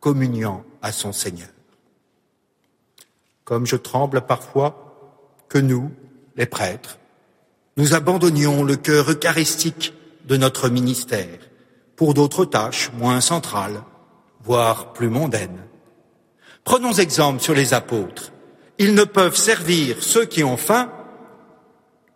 communiant 0.00 0.64
à 0.82 0.92
son 0.92 1.12
Seigneur. 1.12 1.48
Comme 3.44 3.66
je 3.66 3.76
tremble 3.76 4.20
parfois 4.22 5.34
que 5.48 5.58
nous, 5.58 5.90
les 6.36 6.46
prêtres, 6.46 6.98
nous 7.76 7.94
abandonnions 7.94 8.62
le 8.62 8.76
cœur 8.76 9.10
eucharistique 9.10 9.94
de 10.26 10.36
notre 10.36 10.68
ministère 10.68 11.38
pour 11.96 12.14
d'autres 12.14 12.44
tâches 12.44 12.90
moins 12.92 13.20
centrales, 13.20 13.82
voire 14.42 14.92
plus 14.92 15.08
mondaines. 15.08 15.67
Prenons 16.64 16.92
exemple 16.92 17.42
sur 17.42 17.54
les 17.54 17.74
apôtres. 17.74 18.32
Ils 18.78 18.94
ne 18.94 19.04
peuvent 19.04 19.36
servir 19.36 20.02
ceux 20.02 20.24
qui 20.24 20.44
ont 20.44 20.56
faim 20.56 20.92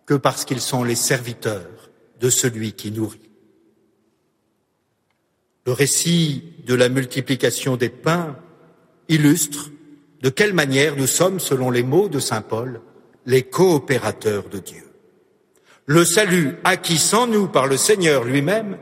que 0.05 0.13
parce 0.13 0.45
qu'ils 0.45 0.61
sont 0.61 0.83
les 0.83 0.95
serviteurs 0.95 1.89
de 2.19 2.29
celui 2.29 2.73
qui 2.73 2.91
nourrit. 2.91 3.29
Le 5.65 5.71
récit 5.71 6.43
de 6.65 6.75
la 6.75 6.89
multiplication 6.89 7.77
des 7.77 7.89
pains 7.89 8.35
illustre 9.09 9.69
de 10.21 10.29
quelle 10.29 10.53
manière 10.53 10.95
nous 10.95 11.07
sommes, 11.07 11.39
selon 11.39 11.69
les 11.69 11.83
mots 11.83 12.07
de 12.07 12.19
Saint 12.19 12.41
Paul, 12.41 12.81
les 13.25 13.43
coopérateurs 13.43 14.49
de 14.49 14.59
Dieu. 14.59 14.89
Le 15.85 16.05
salut 16.05 16.55
acquis 16.63 16.97
sans 16.97 17.27
nous 17.27 17.47
par 17.47 17.67
le 17.67 17.75
Seigneur 17.75 18.23
lui-même 18.23 18.77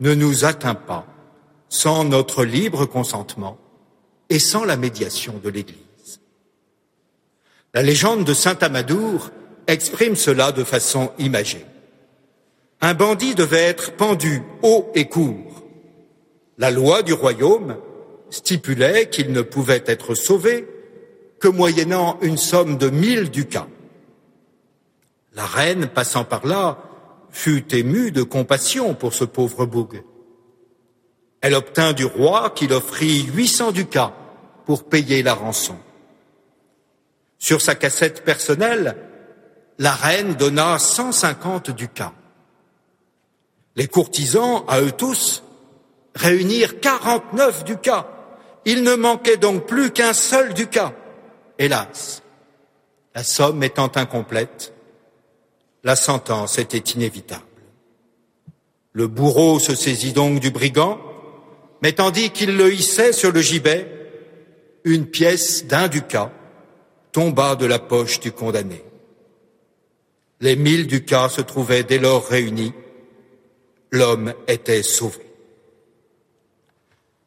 ne 0.00 0.14
nous 0.14 0.44
atteint 0.44 0.74
pas 0.74 1.06
sans 1.68 2.04
notre 2.04 2.44
libre 2.44 2.86
consentement 2.86 3.58
et 4.30 4.38
sans 4.38 4.64
la 4.64 4.76
médiation 4.76 5.40
de 5.42 5.48
l'Église. 5.48 6.20
La 7.74 7.82
légende 7.82 8.24
de 8.24 8.34
Saint 8.34 8.58
Amadour 8.60 9.30
exprime 9.66 10.16
cela 10.16 10.52
de 10.52 10.64
façon 10.64 11.12
imagée. 11.18 11.64
Un 12.80 12.94
bandit 12.94 13.34
devait 13.34 13.64
être 13.64 13.92
pendu 13.96 14.42
haut 14.62 14.90
et 14.94 15.08
court. 15.08 15.64
La 16.58 16.70
loi 16.70 17.02
du 17.02 17.12
royaume 17.12 17.76
stipulait 18.30 19.08
qu'il 19.08 19.32
ne 19.32 19.42
pouvait 19.42 19.84
être 19.86 20.14
sauvé 20.14 20.66
que 21.40 21.48
moyennant 21.48 22.18
une 22.20 22.36
somme 22.36 22.78
de 22.78 22.90
mille 22.90 23.30
ducats. 23.30 23.68
La 25.34 25.46
reine, 25.46 25.86
passant 25.86 26.24
par 26.24 26.46
là, 26.46 26.78
fut 27.30 27.74
émue 27.74 28.10
de 28.10 28.22
compassion 28.22 28.94
pour 28.94 29.14
ce 29.14 29.24
pauvre 29.24 29.66
boug. 29.66 30.02
Elle 31.40 31.54
obtint 31.54 31.92
du 31.92 32.04
roi 32.04 32.50
qu'il 32.50 32.72
offrit 32.72 33.22
huit 33.22 33.48
cents 33.48 33.72
ducats 33.72 34.12
pour 34.66 34.84
payer 34.84 35.22
la 35.22 35.34
rançon. 35.34 35.76
Sur 37.38 37.60
sa 37.60 37.74
cassette 37.74 38.24
personnelle, 38.24 38.96
la 39.78 39.92
reine 39.92 40.34
donna 40.34 40.78
150 40.78 41.70
ducats. 41.70 42.12
Les 43.76 43.86
courtisans, 43.86 44.64
à 44.66 44.80
eux 44.80 44.90
tous, 44.90 45.44
réunirent 46.16 46.80
49 46.80 47.64
ducats. 47.64 48.08
Il 48.64 48.82
ne 48.82 48.96
manquait 48.96 49.36
donc 49.36 49.66
plus 49.66 49.92
qu'un 49.92 50.12
seul 50.12 50.52
ducat. 50.52 50.92
Hélas, 51.58 52.22
la 53.14 53.22
somme 53.22 53.62
étant 53.62 53.90
incomplète, 53.94 54.74
la 55.84 55.94
sentence 55.94 56.58
était 56.58 56.78
inévitable. 56.78 57.44
Le 58.92 59.06
bourreau 59.06 59.60
se 59.60 59.76
saisit 59.76 60.12
donc 60.12 60.40
du 60.40 60.50
brigand, 60.50 60.98
mais 61.82 61.92
tandis 61.92 62.30
qu'il 62.30 62.56
le 62.56 62.72
hissait 62.72 63.12
sur 63.12 63.32
le 63.32 63.40
gibet, 63.40 63.86
une 64.84 65.06
pièce 65.06 65.66
d'un 65.66 65.88
ducat 65.88 66.32
tomba 67.12 67.56
de 67.56 67.66
la 67.66 67.78
poche 67.78 68.20
du 68.20 68.32
condamné. 68.32 68.82
Les 70.40 70.56
mille 70.56 70.86
ducats 70.86 71.28
se 71.28 71.40
trouvaient 71.40 71.82
dès 71.82 71.98
lors 71.98 72.26
réunis. 72.26 72.72
L'homme 73.90 74.34
était 74.46 74.82
sauvé. 74.82 75.26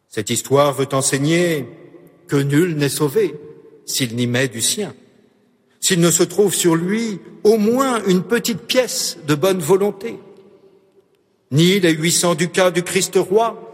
Cette 0.07 0.29
histoire 0.29 0.73
veut 0.73 0.87
enseigner 0.93 1.65
que 2.27 2.35
nul 2.35 2.75
n'est 2.75 2.89
sauvé 2.89 3.35
s'il 3.85 4.15
n'y 4.15 4.27
met 4.27 4.47
du 4.47 4.61
sien, 4.61 4.93
s'il 5.79 5.99
ne 5.99 6.11
se 6.11 6.23
trouve 6.23 6.53
sur 6.53 6.75
lui 6.75 7.19
au 7.43 7.57
moins 7.57 8.03
une 8.05 8.23
petite 8.23 8.61
pièce 8.61 9.17
de 9.27 9.35
bonne 9.35 9.59
volonté. 9.59 10.17
Ni 11.51 11.79
les 11.79 11.91
huit 11.91 12.11
cents 12.11 12.35
ducats 12.35 12.71
du 12.71 12.83
Christ 12.83 13.15
roi, 13.17 13.70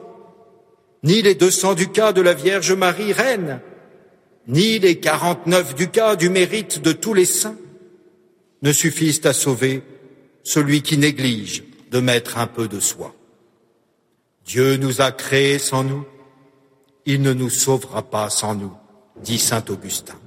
ni 1.03 1.21
les 1.21 1.35
deux 1.35 1.51
cents 1.51 1.73
ducats 1.73 2.13
de 2.13 2.21
la 2.21 2.33
Vierge 2.33 2.73
Marie 2.73 3.13
reine, 3.13 3.61
ni 4.47 4.79
les 4.79 4.99
quarante-neuf 4.99 5.75
ducats 5.75 6.15
du 6.15 6.29
mérite 6.29 6.81
de 6.81 6.91
tous 6.91 7.13
les 7.13 7.25
saints 7.25 7.57
ne 8.61 8.71
suffisent 8.71 9.25
à 9.25 9.33
sauver 9.33 9.83
celui 10.43 10.81
qui 10.81 10.97
néglige 10.97 11.63
de 11.91 11.99
mettre 11.99 12.37
un 12.37 12.47
peu 12.47 12.67
de 12.67 12.79
soi. 12.79 13.13
Dieu 14.45 14.77
nous 14.77 15.01
a 15.01 15.11
créés 15.11 15.59
sans 15.59 15.83
nous, 15.83 16.05
il 17.05 17.21
ne 17.21 17.33
nous 17.33 17.49
sauvera 17.49 18.01
pas 18.01 18.29
sans 18.29 18.55
nous, 18.55 18.73
dit 19.21 19.39
saint 19.39 19.63
Augustin. 19.69 20.19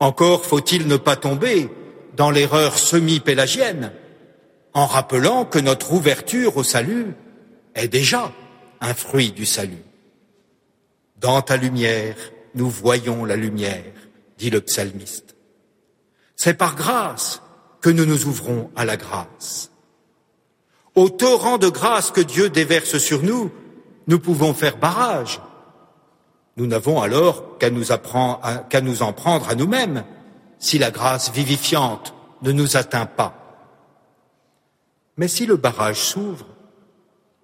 Encore 0.00 0.44
faut-il 0.44 0.86
ne 0.86 0.96
pas 0.96 1.16
tomber 1.16 1.68
dans 2.16 2.30
l'erreur 2.30 2.78
semi-pélagienne 2.78 3.92
en 4.74 4.86
rappelant 4.86 5.44
que 5.44 5.58
notre 5.58 5.92
ouverture 5.92 6.56
au 6.56 6.62
salut 6.62 7.14
est 7.74 7.88
déjà 7.88 8.32
un 8.80 8.94
fruit 8.94 9.32
du 9.32 9.46
salut. 9.46 9.84
Dans 11.18 11.42
ta 11.42 11.56
lumière, 11.56 12.16
nous 12.54 12.68
voyons 12.68 13.24
la 13.24 13.36
lumière, 13.36 13.92
dit 14.38 14.50
le 14.50 14.60
psalmiste. 14.60 15.36
C'est 16.36 16.54
par 16.54 16.76
grâce 16.76 17.42
que 17.80 17.90
nous 17.90 18.04
nous 18.04 18.26
ouvrons 18.26 18.70
à 18.76 18.84
la 18.84 18.96
grâce. 18.96 19.70
Au 20.94 21.08
torrent 21.08 21.58
de 21.58 21.68
grâce 21.68 22.10
que 22.10 22.20
Dieu 22.20 22.48
déverse 22.48 22.98
sur 22.98 23.22
nous, 23.22 23.52
nous 24.06 24.18
pouvons 24.18 24.54
faire 24.54 24.76
barrage. 24.76 25.40
Nous 26.56 26.66
n'avons 26.66 27.00
alors 27.02 27.58
qu'à 27.58 27.70
nous, 27.70 27.84
nous 28.82 29.02
en 29.02 29.12
prendre 29.12 29.48
à 29.48 29.54
nous-mêmes 29.54 30.04
si 30.58 30.78
la 30.78 30.90
grâce 30.90 31.30
vivifiante 31.30 32.14
ne 32.42 32.52
nous 32.52 32.76
atteint 32.76 33.06
pas. 33.06 33.34
Mais 35.16 35.28
si 35.28 35.46
le 35.46 35.56
barrage 35.56 36.00
s'ouvre, 36.00 36.46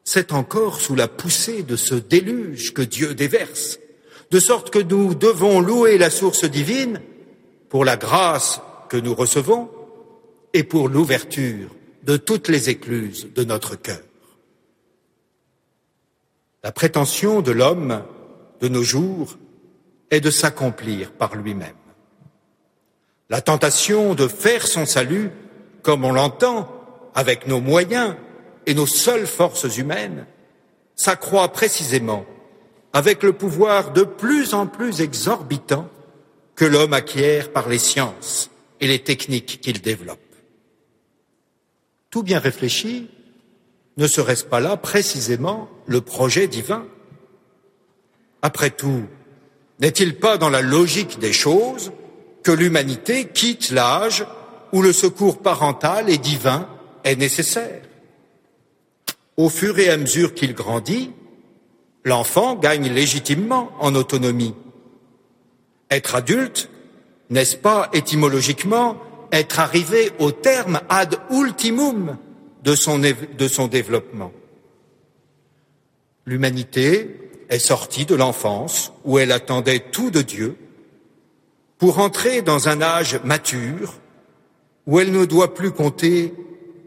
c'est 0.04 0.32
encore 0.32 0.80
sous 0.80 0.94
la 0.94 1.08
poussée 1.08 1.62
de 1.62 1.76
ce 1.76 1.94
déluge 1.94 2.74
que 2.74 2.82
Dieu 2.82 3.14
déverse, 3.14 3.78
de 4.30 4.40
sorte 4.40 4.70
que 4.70 4.78
nous 4.78 5.14
devons 5.14 5.60
louer 5.60 5.98
la 5.98 6.10
source 6.10 6.44
divine 6.44 7.00
pour 7.68 7.84
la 7.84 7.96
grâce 7.96 8.60
que 8.88 8.96
nous 8.96 9.14
recevons 9.14 9.70
et 10.52 10.64
pour 10.64 10.88
l'ouverture 10.88 11.68
de 12.02 12.16
toutes 12.16 12.48
les 12.48 12.68
écluses 12.68 13.28
de 13.34 13.44
notre 13.44 13.76
cœur. 13.76 14.00
La 16.64 16.72
prétention 16.72 17.40
de 17.40 17.52
l'homme 17.52 18.02
de 18.60 18.68
nos 18.68 18.82
jours 18.82 19.38
est 20.10 20.20
de 20.20 20.30
s'accomplir 20.30 21.10
par 21.12 21.34
lui-même. 21.34 21.74
La 23.30 23.40
tentation 23.40 24.14
de 24.14 24.28
faire 24.28 24.66
son 24.66 24.84
salut, 24.84 25.30
comme 25.82 26.04
on 26.04 26.12
l'entend, 26.12 26.70
avec 27.14 27.46
nos 27.46 27.60
moyens 27.60 28.14
et 28.66 28.74
nos 28.74 28.86
seules 28.86 29.26
forces 29.26 29.76
humaines, 29.76 30.26
s'accroît 30.94 31.52
précisément 31.52 32.24
avec 32.92 33.22
le 33.22 33.32
pouvoir 33.32 33.92
de 33.92 34.02
plus 34.02 34.54
en 34.54 34.66
plus 34.66 35.00
exorbitant 35.00 35.88
que 36.54 36.64
l'homme 36.64 36.92
acquiert 36.92 37.52
par 37.52 37.68
les 37.68 37.78
sciences 37.78 38.50
et 38.80 38.86
les 38.86 39.02
techniques 39.02 39.60
qu'il 39.60 39.80
développe. 39.80 40.18
Tout 42.10 42.22
bien 42.22 42.38
réfléchi, 42.38 43.08
Ne 43.96 44.06
serait-ce 44.06 44.44
pas 44.44 44.60
là 44.60 44.76
précisément 44.76 45.68
le 45.86 46.00
projet 46.00 46.48
divin? 46.48 46.86
Après 48.40 48.70
tout, 48.70 49.04
n'est-il 49.80 50.18
pas 50.18 50.38
dans 50.38 50.48
la 50.48 50.62
logique 50.62 51.18
des 51.18 51.32
choses 51.32 51.92
que 52.42 52.52
l'humanité 52.52 53.28
quitte 53.28 53.70
l'âge 53.70 54.26
où 54.72 54.82
le 54.82 54.92
secours 54.92 55.42
parental 55.42 56.08
et 56.08 56.18
divin 56.18 56.68
est 57.04 57.16
nécessaire? 57.16 57.82
Au 59.36 59.48
fur 59.48 59.78
et 59.78 59.88
à 59.88 59.96
mesure 59.96 60.34
qu'il 60.34 60.54
grandit, 60.54 61.10
l'enfant 62.04 62.54
gagne 62.54 62.88
légitimement 62.88 63.70
en 63.80 63.94
autonomie. 63.94 64.54
Être 65.90 66.14
adulte, 66.14 66.68
n'est-ce 67.30 67.56
pas 67.56 67.88
étymologiquement 67.92 68.96
être 69.30 69.60
arrivé 69.60 70.10
au 70.18 70.32
terme 70.32 70.80
ad 70.88 71.16
ultimum 71.30 72.18
de 72.62 72.74
son, 72.74 72.98
développement? 73.68 74.32
L'humanité 76.26 77.30
est 77.48 77.58
sortie 77.58 78.04
de 78.04 78.14
l'enfance 78.14 78.92
où 79.04 79.18
elle 79.18 79.32
attendait 79.32 79.80
tout 79.80 80.10
de 80.10 80.22
Dieu 80.22 80.56
pour 81.78 81.98
entrer 81.98 82.42
dans 82.42 82.68
un 82.68 82.80
âge 82.80 83.18
mature 83.24 83.94
où 84.86 85.00
elle 85.00 85.10
ne 85.10 85.24
doit 85.24 85.54
plus 85.54 85.72
compter 85.72 86.34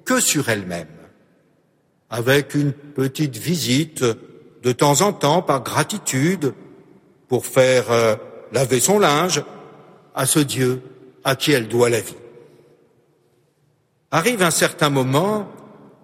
que 0.06 0.20
sur 0.20 0.50
elle-même, 0.50 0.88
avec 2.10 2.54
une 2.56 2.72
petite 2.72 3.38
visite 3.38 4.04
de 4.64 4.72
temps 4.72 5.02
en 5.02 5.14
temps 5.14 5.42
par 5.42 5.64
gratitude 5.64 6.54
pour 7.28 7.46
faire 7.46 7.92
euh, 7.92 8.16
laver 8.52 8.80
son 8.80 9.00
linge 9.00 9.44
à 10.14 10.26
ce 10.26 10.40
Dieu 10.40 10.82
à 11.24 11.36
qui 11.36 11.52
elle 11.52 11.68
doit 11.68 11.90
la 11.90 12.00
vie. 12.00 12.16
Arrive 14.12 14.42
un 14.44 14.52
certain 14.52 14.90
moment 14.90 15.48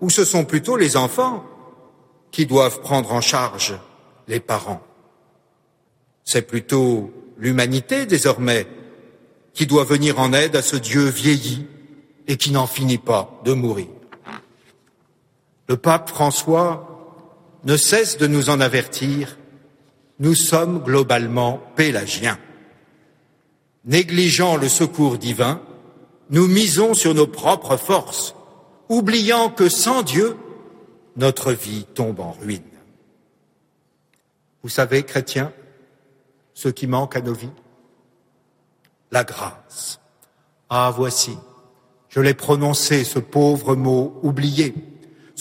où 0.01 0.09
ce 0.09 0.25
sont 0.25 0.45
plutôt 0.45 0.75
les 0.75 0.97
enfants 0.97 1.45
qui 2.31 2.45
doivent 2.45 2.81
prendre 2.81 3.13
en 3.13 3.21
charge 3.21 3.77
les 4.27 4.39
parents. 4.39 4.81
C'est 6.23 6.41
plutôt 6.41 7.11
l'humanité 7.37 8.05
désormais 8.05 8.67
qui 9.53 9.65
doit 9.65 9.83
venir 9.83 10.19
en 10.19 10.33
aide 10.33 10.55
à 10.55 10.61
ce 10.61 10.75
Dieu 10.75 11.05
vieilli 11.05 11.67
et 12.27 12.37
qui 12.37 12.51
n'en 12.51 12.67
finit 12.67 12.97
pas 12.97 13.41
de 13.43 13.53
mourir. 13.53 13.87
Le 15.71 15.77
pape 15.77 16.09
François 16.09 16.85
ne 17.63 17.77
cesse 17.77 18.17
de 18.17 18.27
nous 18.27 18.49
en 18.49 18.59
avertir, 18.59 19.37
nous 20.19 20.35
sommes 20.35 20.83
globalement 20.83 21.63
pélagiens. 21.77 22.37
Négligeant 23.85 24.57
le 24.57 24.67
secours 24.67 25.17
divin, 25.17 25.61
nous 26.29 26.45
misons 26.49 26.93
sur 26.93 27.13
nos 27.13 27.25
propres 27.25 27.77
forces, 27.77 28.35
oubliant 28.89 29.49
que 29.49 29.69
sans 29.69 30.01
Dieu, 30.01 30.35
notre 31.15 31.53
vie 31.53 31.85
tombe 31.95 32.19
en 32.19 32.33
ruine. 32.33 32.61
Vous 34.63 34.69
savez, 34.69 35.03
chrétiens, 35.03 35.53
ce 36.53 36.67
qui 36.67 36.85
manque 36.85 37.15
à 37.15 37.21
nos 37.21 37.33
vies? 37.33 37.49
La 39.09 39.23
grâce. 39.23 40.01
Ah, 40.69 40.91
voici, 40.93 41.37
je 42.09 42.19
l'ai 42.19 42.33
prononcé, 42.33 43.05
ce 43.05 43.19
pauvre 43.19 43.77
mot 43.77 44.19
oublié, 44.21 44.75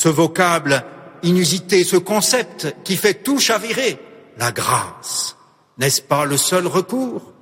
ce 0.01 0.09
vocable 0.09 0.82
inusité, 1.22 1.84
ce 1.84 1.98
concept 1.98 2.74
qui 2.84 2.96
fait 2.96 3.22
tout 3.22 3.38
chavirer, 3.38 3.98
la 4.38 4.51
grâce. 4.51 5.36
N'est-ce 5.76 6.01
pas 6.01 6.24
le 6.24 6.38
seul 6.38 6.66
recours? 6.66 7.34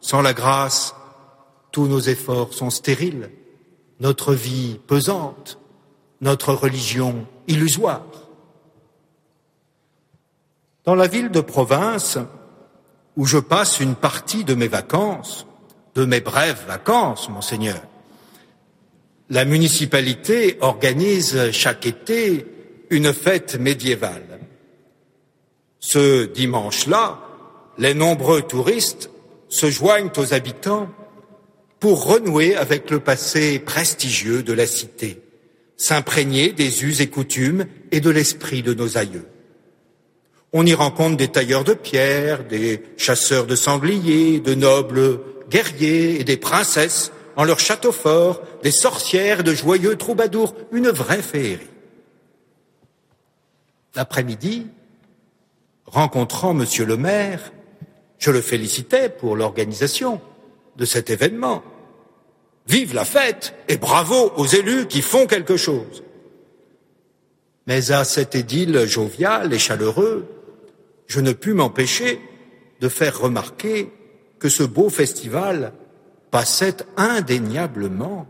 Sans 0.00 0.22
la 0.22 0.32
grâce, 0.32 0.94
tous 1.70 1.86
nos 1.86 2.00
efforts 2.00 2.54
sont 2.54 2.70
stériles, 2.70 3.30
notre 4.00 4.32
vie 4.32 4.80
pesante, 4.86 5.58
notre 6.22 6.54
religion 6.54 7.26
illusoire. 7.46 8.06
Dans 10.86 10.94
la 10.94 11.08
ville 11.08 11.30
de 11.30 11.42
province, 11.42 12.16
où 13.18 13.26
je 13.26 13.36
passe 13.36 13.80
une 13.80 13.96
partie 13.96 14.44
de 14.44 14.54
mes 14.54 14.68
vacances, 14.68 15.46
de 15.94 16.06
mes 16.06 16.22
brèves 16.22 16.64
vacances, 16.66 17.28
monseigneur, 17.28 17.82
la 19.32 19.46
municipalité 19.46 20.58
organise 20.60 21.50
chaque 21.52 21.86
été 21.86 22.44
une 22.90 23.14
fête 23.14 23.58
médiévale. 23.58 24.40
Ce 25.80 26.26
dimanche-là, 26.26 27.18
les 27.78 27.94
nombreux 27.94 28.42
touristes 28.42 29.08
se 29.48 29.70
joignent 29.70 30.10
aux 30.18 30.34
habitants 30.34 30.90
pour 31.80 32.04
renouer 32.04 32.56
avec 32.56 32.90
le 32.90 33.00
passé 33.00 33.58
prestigieux 33.58 34.42
de 34.42 34.52
la 34.52 34.66
cité, 34.66 35.22
s'imprégner 35.78 36.52
des 36.52 36.84
us 36.84 37.00
et 37.00 37.08
coutumes 37.08 37.64
et 37.90 38.00
de 38.00 38.10
l'esprit 38.10 38.62
de 38.62 38.74
nos 38.74 38.98
aïeux. 38.98 39.26
On 40.52 40.66
y 40.66 40.74
rencontre 40.74 41.16
des 41.16 41.28
tailleurs 41.28 41.64
de 41.64 41.72
pierre, 41.72 42.44
des 42.44 42.82
chasseurs 42.98 43.46
de 43.46 43.56
sangliers, 43.56 44.40
de 44.40 44.54
nobles 44.54 45.20
guerriers 45.48 46.20
et 46.20 46.24
des 46.24 46.36
princesses 46.36 47.12
en 47.36 47.44
leur 47.44 47.60
château 47.60 47.92
fort, 47.92 48.42
des 48.62 48.70
sorcières, 48.70 49.42
de 49.42 49.54
joyeux 49.54 49.96
troubadours, 49.96 50.54
une 50.72 50.88
vraie 50.88 51.22
féerie. 51.22 51.66
L'après-midi, 53.94 54.66
rencontrant 55.86 56.54
monsieur 56.54 56.84
le 56.84 56.96
maire, 56.96 57.52
je 58.18 58.30
le 58.30 58.40
félicitais 58.40 59.08
pour 59.08 59.36
l'organisation 59.36 60.20
de 60.76 60.84
cet 60.84 61.10
événement. 61.10 61.62
Vive 62.66 62.94
la 62.94 63.04
fête 63.04 63.54
et 63.68 63.76
bravo 63.76 64.32
aux 64.36 64.46
élus 64.46 64.86
qui 64.86 65.02
font 65.02 65.26
quelque 65.26 65.56
chose. 65.56 66.04
Mais 67.66 67.90
à 67.90 68.04
cet 68.04 68.34
édile 68.34 68.86
jovial 68.86 69.52
et 69.52 69.58
chaleureux, 69.58 70.26
je 71.06 71.20
ne 71.20 71.32
pus 71.32 71.54
m'empêcher 71.54 72.20
de 72.80 72.88
faire 72.88 73.20
remarquer 73.20 73.92
que 74.38 74.48
ce 74.48 74.62
beau 74.62 74.88
festival 74.88 75.72
passait 76.32 76.78
indéniablement 76.96 78.26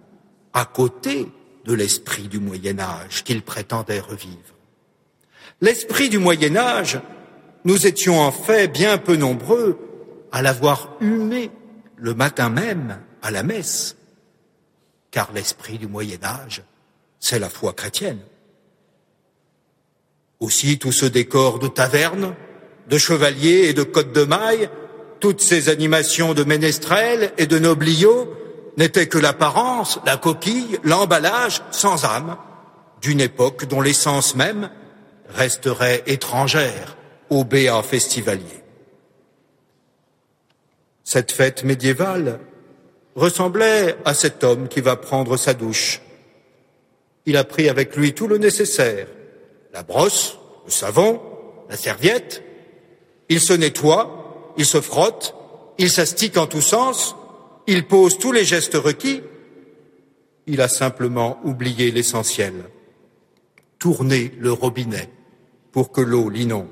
à 0.53 0.67
côté 0.67 1.29
de 1.65 1.73
l'esprit 1.73 2.29
du 2.29 2.41
Moyen 2.41 2.79
Âge 2.79 3.25
qu'il 3.25 3.41
prétendait 3.41 4.01
revivre. 4.01 4.37
L'esprit 5.63 6.11
du 6.11 6.19
Moyen 6.19 6.57
Âge, 6.57 7.01
nous 7.65 7.87
étions 7.87 8.21
en 8.21 8.33
fait 8.33 8.69
bien 8.69 8.99
peu 8.99 9.17
nombreux 9.17 9.79
à 10.33 10.43
l'avoir 10.43 10.97
humé 11.01 11.51
le 11.97 12.13
matin 12.13 12.51
même 12.51 12.99
à 13.23 13.31
la 13.31 13.45
messe 13.45 13.97
car 15.13 15.31
l'esprit 15.33 15.79
du 15.79 15.87
Moyen 15.87 16.25
Âge, 16.25 16.65
c'est 17.21 17.39
la 17.39 17.49
foi 17.49 17.73
chrétienne. 17.73 18.19
Aussi 20.41 20.79
tout 20.79 20.91
ce 20.91 21.07
décor 21.07 21.61
de 21.61 21.69
tavernes, 21.69 22.35
de 22.89 22.99
chevaliers 22.99 23.69
et 23.69 23.75
de 23.75 23.85
côtes 23.85 24.13
de 24.13 24.25
mailles, 24.25 24.69
toutes 25.23 25.41
ces 25.41 25.69
animations 25.69 26.35
de 26.35 26.43
ménestrels 26.43 27.33
et 27.39 27.47
de 27.47 27.61
nobliaux 27.61 28.29
n'étaient 28.77 29.07
que 29.07 29.19
l'apparence, 29.19 30.01
la 30.05 30.17
coquille, 30.17 30.81
l'emballage 30.83 31.63
sans 31.71 32.05
âme 32.05 32.37
d'une 33.01 33.21
époque 33.21 33.67
dont 33.67 33.81
l'essence 33.81 34.35
même 34.35 34.69
resterait 35.29 36.03
étrangère 36.07 36.97
au 37.31 37.45
béat 37.45 37.85
festivalier. 37.85 38.65
Cette 41.05 41.31
fête 41.31 41.63
médiévale 41.63 42.41
ressemblait 43.15 43.95
à 44.05 44.15
cet 44.15 44.43
homme 44.43 44.67
qui 44.67 44.81
va 44.81 44.97
prendre 44.97 45.37
sa 45.37 45.55
douche. 45.55 46.01
Il 47.27 47.37
a 47.37 47.45
pris 47.45 47.69
avec 47.69 47.95
lui 47.95 48.13
tout 48.13 48.27
le 48.27 48.39
nécessaire, 48.39 49.07
la 49.73 49.85
brosse, 49.85 50.39
le 50.65 50.73
savon, 50.73 51.23
la 51.71 51.77
serviette. 51.77 52.43
Il 53.29 53.41
se 53.41 53.53
nettoie, 53.53 54.22
il 54.57 54.67
se 54.67 54.81
frotte, 54.81 55.35
il 55.79 55.91
s'astique 55.91 56.37
en 56.37 56.47
tous 56.47 56.61
sens, 56.61 57.17
il 57.67 57.87
pose 57.87 58.19
tous 58.19 58.33
les 58.33 58.45
gestes 58.45 58.75
requis. 58.75 59.23
Il 60.47 60.61
a 60.61 60.69
simplement 60.69 61.39
oublié 61.45 61.91
l'essentiel, 61.91 62.55
tourner 63.79 64.33
le 64.39 64.53
robinet 64.53 65.09
pour 65.71 65.93
que 65.93 66.01
l'eau 66.01 66.29
l'inonde. 66.29 66.69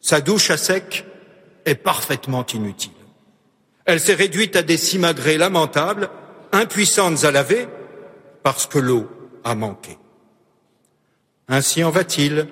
Sa 0.00 0.20
douche 0.20 0.50
à 0.50 0.56
sec 0.56 1.04
est 1.64 1.74
parfaitement 1.74 2.46
inutile. 2.46 2.92
Elle 3.84 4.00
s'est 4.00 4.14
réduite 4.14 4.54
à 4.54 4.62
des 4.62 4.76
simagrées 4.76 5.38
lamentables, 5.38 6.10
impuissantes 6.52 7.24
à 7.24 7.30
laver, 7.30 7.66
parce 8.42 8.66
que 8.66 8.78
l'eau 8.78 9.08
a 9.44 9.54
manqué. 9.54 9.98
Ainsi 11.48 11.82
en 11.82 11.90
va-t-il 11.90 12.46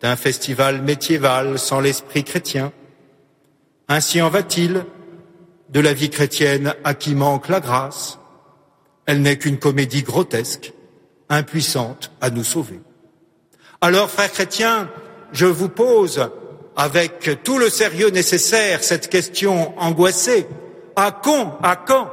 d'un 0.00 0.16
festival 0.16 0.82
médiéval 0.82 1.58
sans 1.58 1.80
l'esprit 1.80 2.24
chrétien. 2.24 2.72
Ainsi 3.88 4.22
en 4.22 4.30
va-t-il 4.30 4.84
de 5.68 5.80
la 5.80 5.92
vie 5.92 6.10
chrétienne 6.10 6.74
à 6.84 6.94
qui 6.94 7.14
manque 7.14 7.48
la 7.48 7.60
grâce. 7.60 8.18
Elle 9.06 9.20
n'est 9.22 9.36
qu'une 9.36 9.58
comédie 9.58 10.02
grotesque, 10.02 10.72
impuissante 11.28 12.10
à 12.20 12.30
nous 12.30 12.44
sauver. 12.44 12.80
Alors, 13.80 14.10
frères 14.10 14.32
chrétiens, 14.32 14.88
je 15.32 15.46
vous 15.46 15.68
pose 15.68 16.30
avec 16.76 17.42
tout 17.44 17.58
le 17.58 17.68
sérieux 17.68 18.10
nécessaire 18.10 18.82
cette 18.82 19.08
question 19.08 19.78
angoissée 19.78 20.46
à 20.96 21.12
quand, 21.12 21.58
à 21.62 21.76
quand 21.76 22.10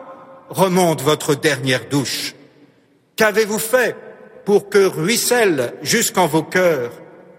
remonte 0.49 1.01
votre 1.01 1.35
dernière 1.35 1.87
douche? 1.89 2.35
Qu'avez-vous 3.15 3.59
fait 3.59 3.95
pour 4.43 4.69
que 4.69 4.85
ruisselle 4.85 5.73
jusqu'en 5.81 6.27
vos 6.27 6.43
cœurs 6.43 6.91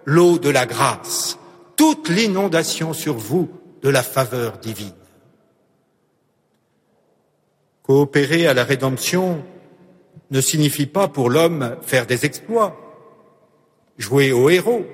l'eau 0.05 0.39
de 0.39 0.49
la 0.49 0.67
grâce, 0.67 1.39
toute 1.77 2.09
l'inondation 2.09 2.93
sur 2.93 3.15
vous 3.15 3.51
de 3.83 3.89
la 3.89 4.03
faveur 4.03 4.59
divine. 4.59 4.93
Coopérer 7.83 8.47
à 8.47 8.55
la 8.55 8.65
rédemption 8.65 9.45
ne 10.31 10.41
signifie 10.41 10.87
pas 10.87 11.09
pour 11.09 11.29
l'homme 11.29 11.77
faire 11.83 12.07
des 12.07 12.25
exploits, 12.25 12.77
jouer 13.99 14.33
au 14.33 14.49
héros, 14.49 14.87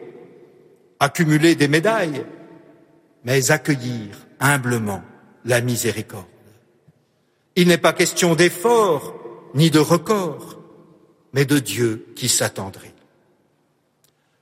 accumuler 0.99 1.55
des 1.55 1.69
médailles, 1.69 2.25
mais 3.25 3.51
accueillir 3.51 4.27
humblement 4.41 5.03
la 5.45 5.61
miséricorde. 5.61 6.25
Il 7.57 7.69
n'est 7.69 7.79
pas 7.79 7.93
question 7.93 8.35
d'effort 8.35 9.15
ni 9.55 9.71
de 9.71 9.79
record, 9.79 10.61
mais 11.33 11.45
de 11.45 11.59
Dieu 11.59 12.07
qui 12.17 12.29
s'attendrit. 12.29 12.93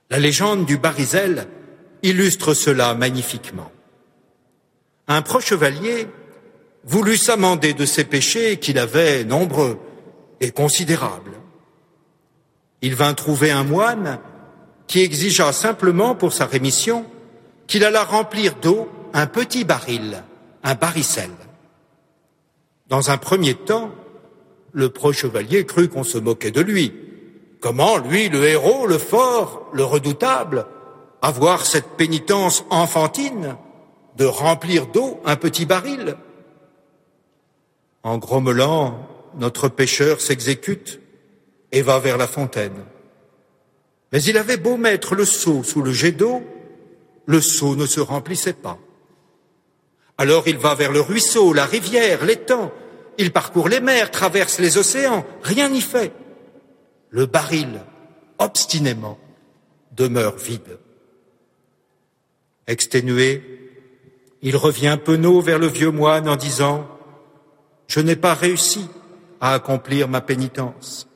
La 0.09 0.19
légende 0.19 0.65
du 0.65 0.77
Barisel 0.77 1.47
illustre 2.01 2.53
cela 2.53 2.93
magnifiquement. 2.93 3.71
Un 5.07 5.21
proche 5.21 5.47
chevalier 5.47 6.07
voulut 6.83 7.17
s'amender 7.17 7.73
de 7.73 7.85
ses 7.85 8.03
péchés 8.03 8.57
qu'il 8.57 8.77
avait 8.77 9.23
nombreux 9.23 9.79
et 10.41 10.51
considérables. 10.51 11.31
Il 12.81 12.95
vint 12.95 13.13
trouver 13.13 13.51
un 13.51 13.63
moine 13.63 14.19
qui 14.87 15.01
exigea 15.01 15.51
simplement 15.51 16.15
pour 16.15 16.33
sa 16.33 16.45
rémission 16.45 17.05
qu'il 17.67 17.83
alla 17.83 18.03
remplir 18.03 18.55
d'eau 18.55 18.89
un 19.13 19.27
petit 19.27 19.63
baril, 19.63 20.23
un 20.63 20.75
baricel. 20.75 21.31
Dans 22.87 23.09
un 23.09 23.17
premier 23.17 23.55
temps, 23.55 23.91
le 24.71 24.89
pro-chevalier 24.89 25.65
crut 25.65 25.91
qu'on 25.91 26.03
se 26.03 26.17
moquait 26.17 26.51
de 26.51 26.61
lui. 26.61 26.93
Comment, 27.59 27.97
lui, 27.97 28.29
le 28.29 28.45
héros, 28.45 28.87
le 28.87 28.97
fort, 28.97 29.69
le 29.73 29.83
redoutable, 29.83 30.67
avoir 31.21 31.65
cette 31.65 31.97
pénitence 31.97 32.63
enfantine 32.69 33.57
de 34.17 34.25
remplir 34.25 34.87
d'eau 34.87 35.21
un 35.25 35.35
petit 35.35 35.65
baril 35.65 36.17
En 38.03 38.17
grommelant, 38.17 39.07
notre 39.35 39.69
pécheur 39.69 40.21
s'exécute 40.21 40.99
et 41.71 41.81
va 41.81 41.99
vers 41.99 42.17
la 42.17 42.27
fontaine. 42.27 42.85
Mais 44.11 44.23
il 44.23 44.37
avait 44.37 44.57
beau 44.57 44.77
mettre 44.77 45.13
le 45.13 45.25
seau 45.25 45.63
sous 45.63 45.81
le 45.81 45.91
jet 45.91 46.13
d'eau, 46.13 46.41
le 47.25 47.41
seau 47.41 47.75
ne 47.75 47.85
se 47.85 47.99
remplissait 47.99 48.53
pas. 48.53 48.79
Alors 50.17 50.47
il 50.47 50.57
va 50.57 50.73
vers 50.73 50.91
le 50.91 51.01
ruisseau, 51.01 51.53
la 51.53 51.65
rivière, 51.65 52.25
l'étang, 52.25 52.71
il 53.19 53.31
parcourt 53.31 53.69
les 53.69 53.81
mers, 53.81 54.09
traverse 54.09 54.59
les 54.59 54.77
océans, 54.77 55.25
rien 55.43 55.69
n'y 55.69 55.81
fait. 55.81 56.11
Le 57.09 57.25
baril, 57.25 57.81
obstinément, 58.39 59.19
demeure 59.91 60.37
vide. 60.37 60.79
Exténué, 62.65 63.66
il 64.41 64.55
revient 64.55 64.97
penaud 65.03 65.41
vers 65.41 65.59
le 65.59 65.67
vieux 65.67 65.91
moine 65.91 66.29
en 66.29 66.35
disant 66.35 66.87
Je 67.87 67.99
n'ai 67.99 68.15
pas 68.15 68.33
réussi 68.33 68.87
à 69.39 69.53
accomplir 69.53 70.07
ma 70.07 70.21
pénitence. 70.21 71.07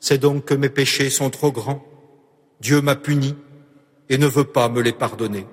C'est 0.00 0.18
donc 0.18 0.44
que 0.44 0.54
mes 0.54 0.68
péchés 0.68 1.10
sont 1.10 1.30
trop 1.30 1.52
grands. 1.52 1.84
Dieu 2.60 2.80
m'a 2.80 2.96
puni 2.96 3.34
et 4.08 4.18
ne 4.18 4.26
veut 4.26 4.44
pas 4.44 4.68
me 4.68 4.80
les 4.80 4.92
pardonner. 4.92 5.46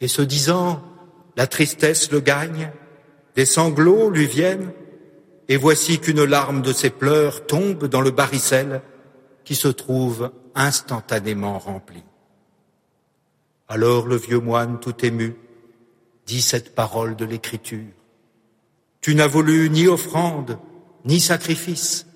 Et 0.00 0.08
ce 0.08 0.22
disant, 0.22 0.82
la 1.36 1.46
tristesse 1.46 2.10
le 2.10 2.20
gagne, 2.20 2.70
des 3.34 3.46
sanglots 3.46 4.10
lui 4.10 4.26
viennent, 4.26 4.72
et 5.48 5.56
voici 5.56 5.98
qu'une 5.98 6.24
larme 6.24 6.62
de 6.62 6.72
ses 6.72 6.90
pleurs 6.90 7.46
tombe 7.46 7.86
dans 7.86 8.00
le 8.00 8.10
baricel 8.10 8.82
qui 9.44 9.54
se 9.54 9.68
trouve 9.68 10.30
instantanément 10.54 11.58
rempli. 11.58 12.02
Alors 13.68 14.06
le 14.06 14.16
vieux 14.16 14.40
moine, 14.40 14.78
tout 14.80 15.04
ému, 15.04 15.36
dit 16.28 16.42
cette 16.42 16.74
parole 16.74 17.16
de 17.16 17.24
l'Écriture. 17.24 17.94
Tu 19.00 19.14
n'as 19.14 19.26
voulu 19.26 19.70
ni 19.70 19.88
offrande, 19.88 20.58
ni 21.06 21.20
sacrifice, 21.20 22.06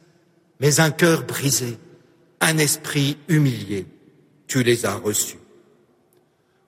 mais 0.61 0.81
un 0.81 0.91
cœur 0.91 1.25
brisé, 1.25 1.79
un 2.41 2.59
esprit 2.59 3.17
humilié, 3.29 3.87
tu 4.47 4.63
les 4.63 4.85
as 4.85 4.97
reçus. 4.97 5.39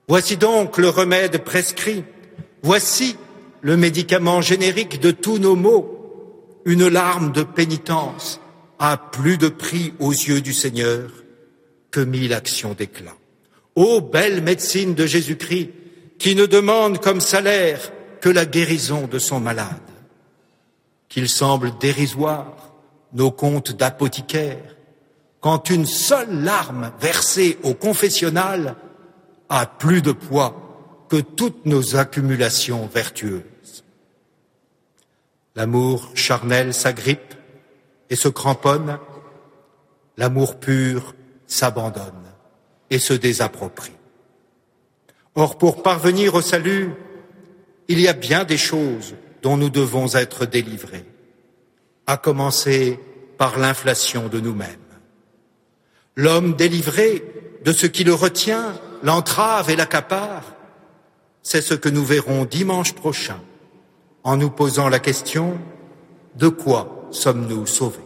Voici 0.07 0.37
donc 0.37 0.77
le 0.79 0.89
remède 0.89 1.43
prescrit, 1.43 2.03
voici 2.63 3.15
le 3.61 3.77
médicament 3.77 4.41
générique 4.41 4.99
de 4.99 5.11
tous 5.11 5.37
nos 5.37 5.55
maux, 5.55 5.91
une 6.65 6.87
larme 6.87 7.31
de 7.31 7.43
pénitence 7.43 8.41
a 8.79 8.97
plus 8.97 9.37
de 9.37 9.49
prix 9.49 9.93
aux 9.99 10.11
yeux 10.11 10.41
du 10.41 10.53
Seigneur 10.53 11.11
que 11.91 11.99
mille 11.99 12.33
actions 12.33 12.73
d'éclat. 12.73 13.15
Ô 13.75 14.01
belle 14.01 14.41
médecine 14.41 14.95
de 14.95 15.05
Jésus-Christ, 15.05 15.69
qui 16.17 16.35
ne 16.35 16.45
demande 16.45 16.99
comme 16.99 17.21
salaire 17.21 17.91
que 18.21 18.29
la 18.29 18.45
guérison 18.45 19.07
de 19.07 19.19
son 19.19 19.39
malade 19.39 19.81
qu'il 21.15 21.29
semble 21.29 21.77
dérisoire 21.77 22.73
nos 23.13 23.31
comptes 23.31 23.71
d'apothicaire, 23.71 24.75
quand 25.39 25.69
une 25.69 25.85
seule 25.85 26.43
larme 26.43 26.91
versée 26.99 27.57
au 27.63 27.73
confessionnal 27.73 28.75
a 29.47 29.65
plus 29.65 30.01
de 30.01 30.11
poids 30.11 31.05
que 31.07 31.17
toutes 31.17 31.65
nos 31.65 31.95
accumulations 31.95 32.89
vertueuses. 32.93 33.85
L'amour 35.55 36.11
charnel 36.15 36.73
s'agrippe 36.73 37.33
et 38.09 38.17
se 38.17 38.27
cramponne, 38.27 38.99
l'amour 40.17 40.59
pur 40.59 41.15
s'abandonne 41.47 42.25
et 42.89 42.99
se 42.99 43.13
désapproprie. 43.13 43.93
Or, 45.35 45.57
pour 45.57 45.83
parvenir 45.83 46.35
au 46.35 46.41
salut, 46.41 46.91
il 47.87 47.99
y 47.99 48.07
a 48.07 48.13
bien 48.13 48.45
des 48.45 48.57
choses 48.57 49.15
dont 49.41 49.57
nous 49.57 49.69
devons 49.69 50.07
être 50.15 50.45
délivrés, 50.45 51.05
à 52.07 52.17
commencer 52.17 52.99
par 53.37 53.59
l'inflation 53.59 54.27
de 54.27 54.39
nous-mêmes. 54.39 54.69
L'homme 56.15 56.55
délivré 56.55 57.21
de 57.65 57.73
ce 57.73 57.85
qui 57.85 58.05
le 58.05 58.13
retient, 58.13 58.79
l'entrave 59.03 59.69
et 59.69 59.75
l'accapare, 59.75 60.55
c'est 61.43 61.61
ce 61.61 61.73
que 61.73 61.89
nous 61.89 62.05
verrons 62.05 62.45
dimanche 62.45 62.93
prochain 62.93 63.41
en 64.23 64.37
nous 64.37 64.49
posant 64.49 64.89
la 64.89 64.99
question 64.99 65.59
de 66.35 66.47
quoi 66.47 67.07
sommes-nous 67.11 67.65
sauvés? 67.65 68.04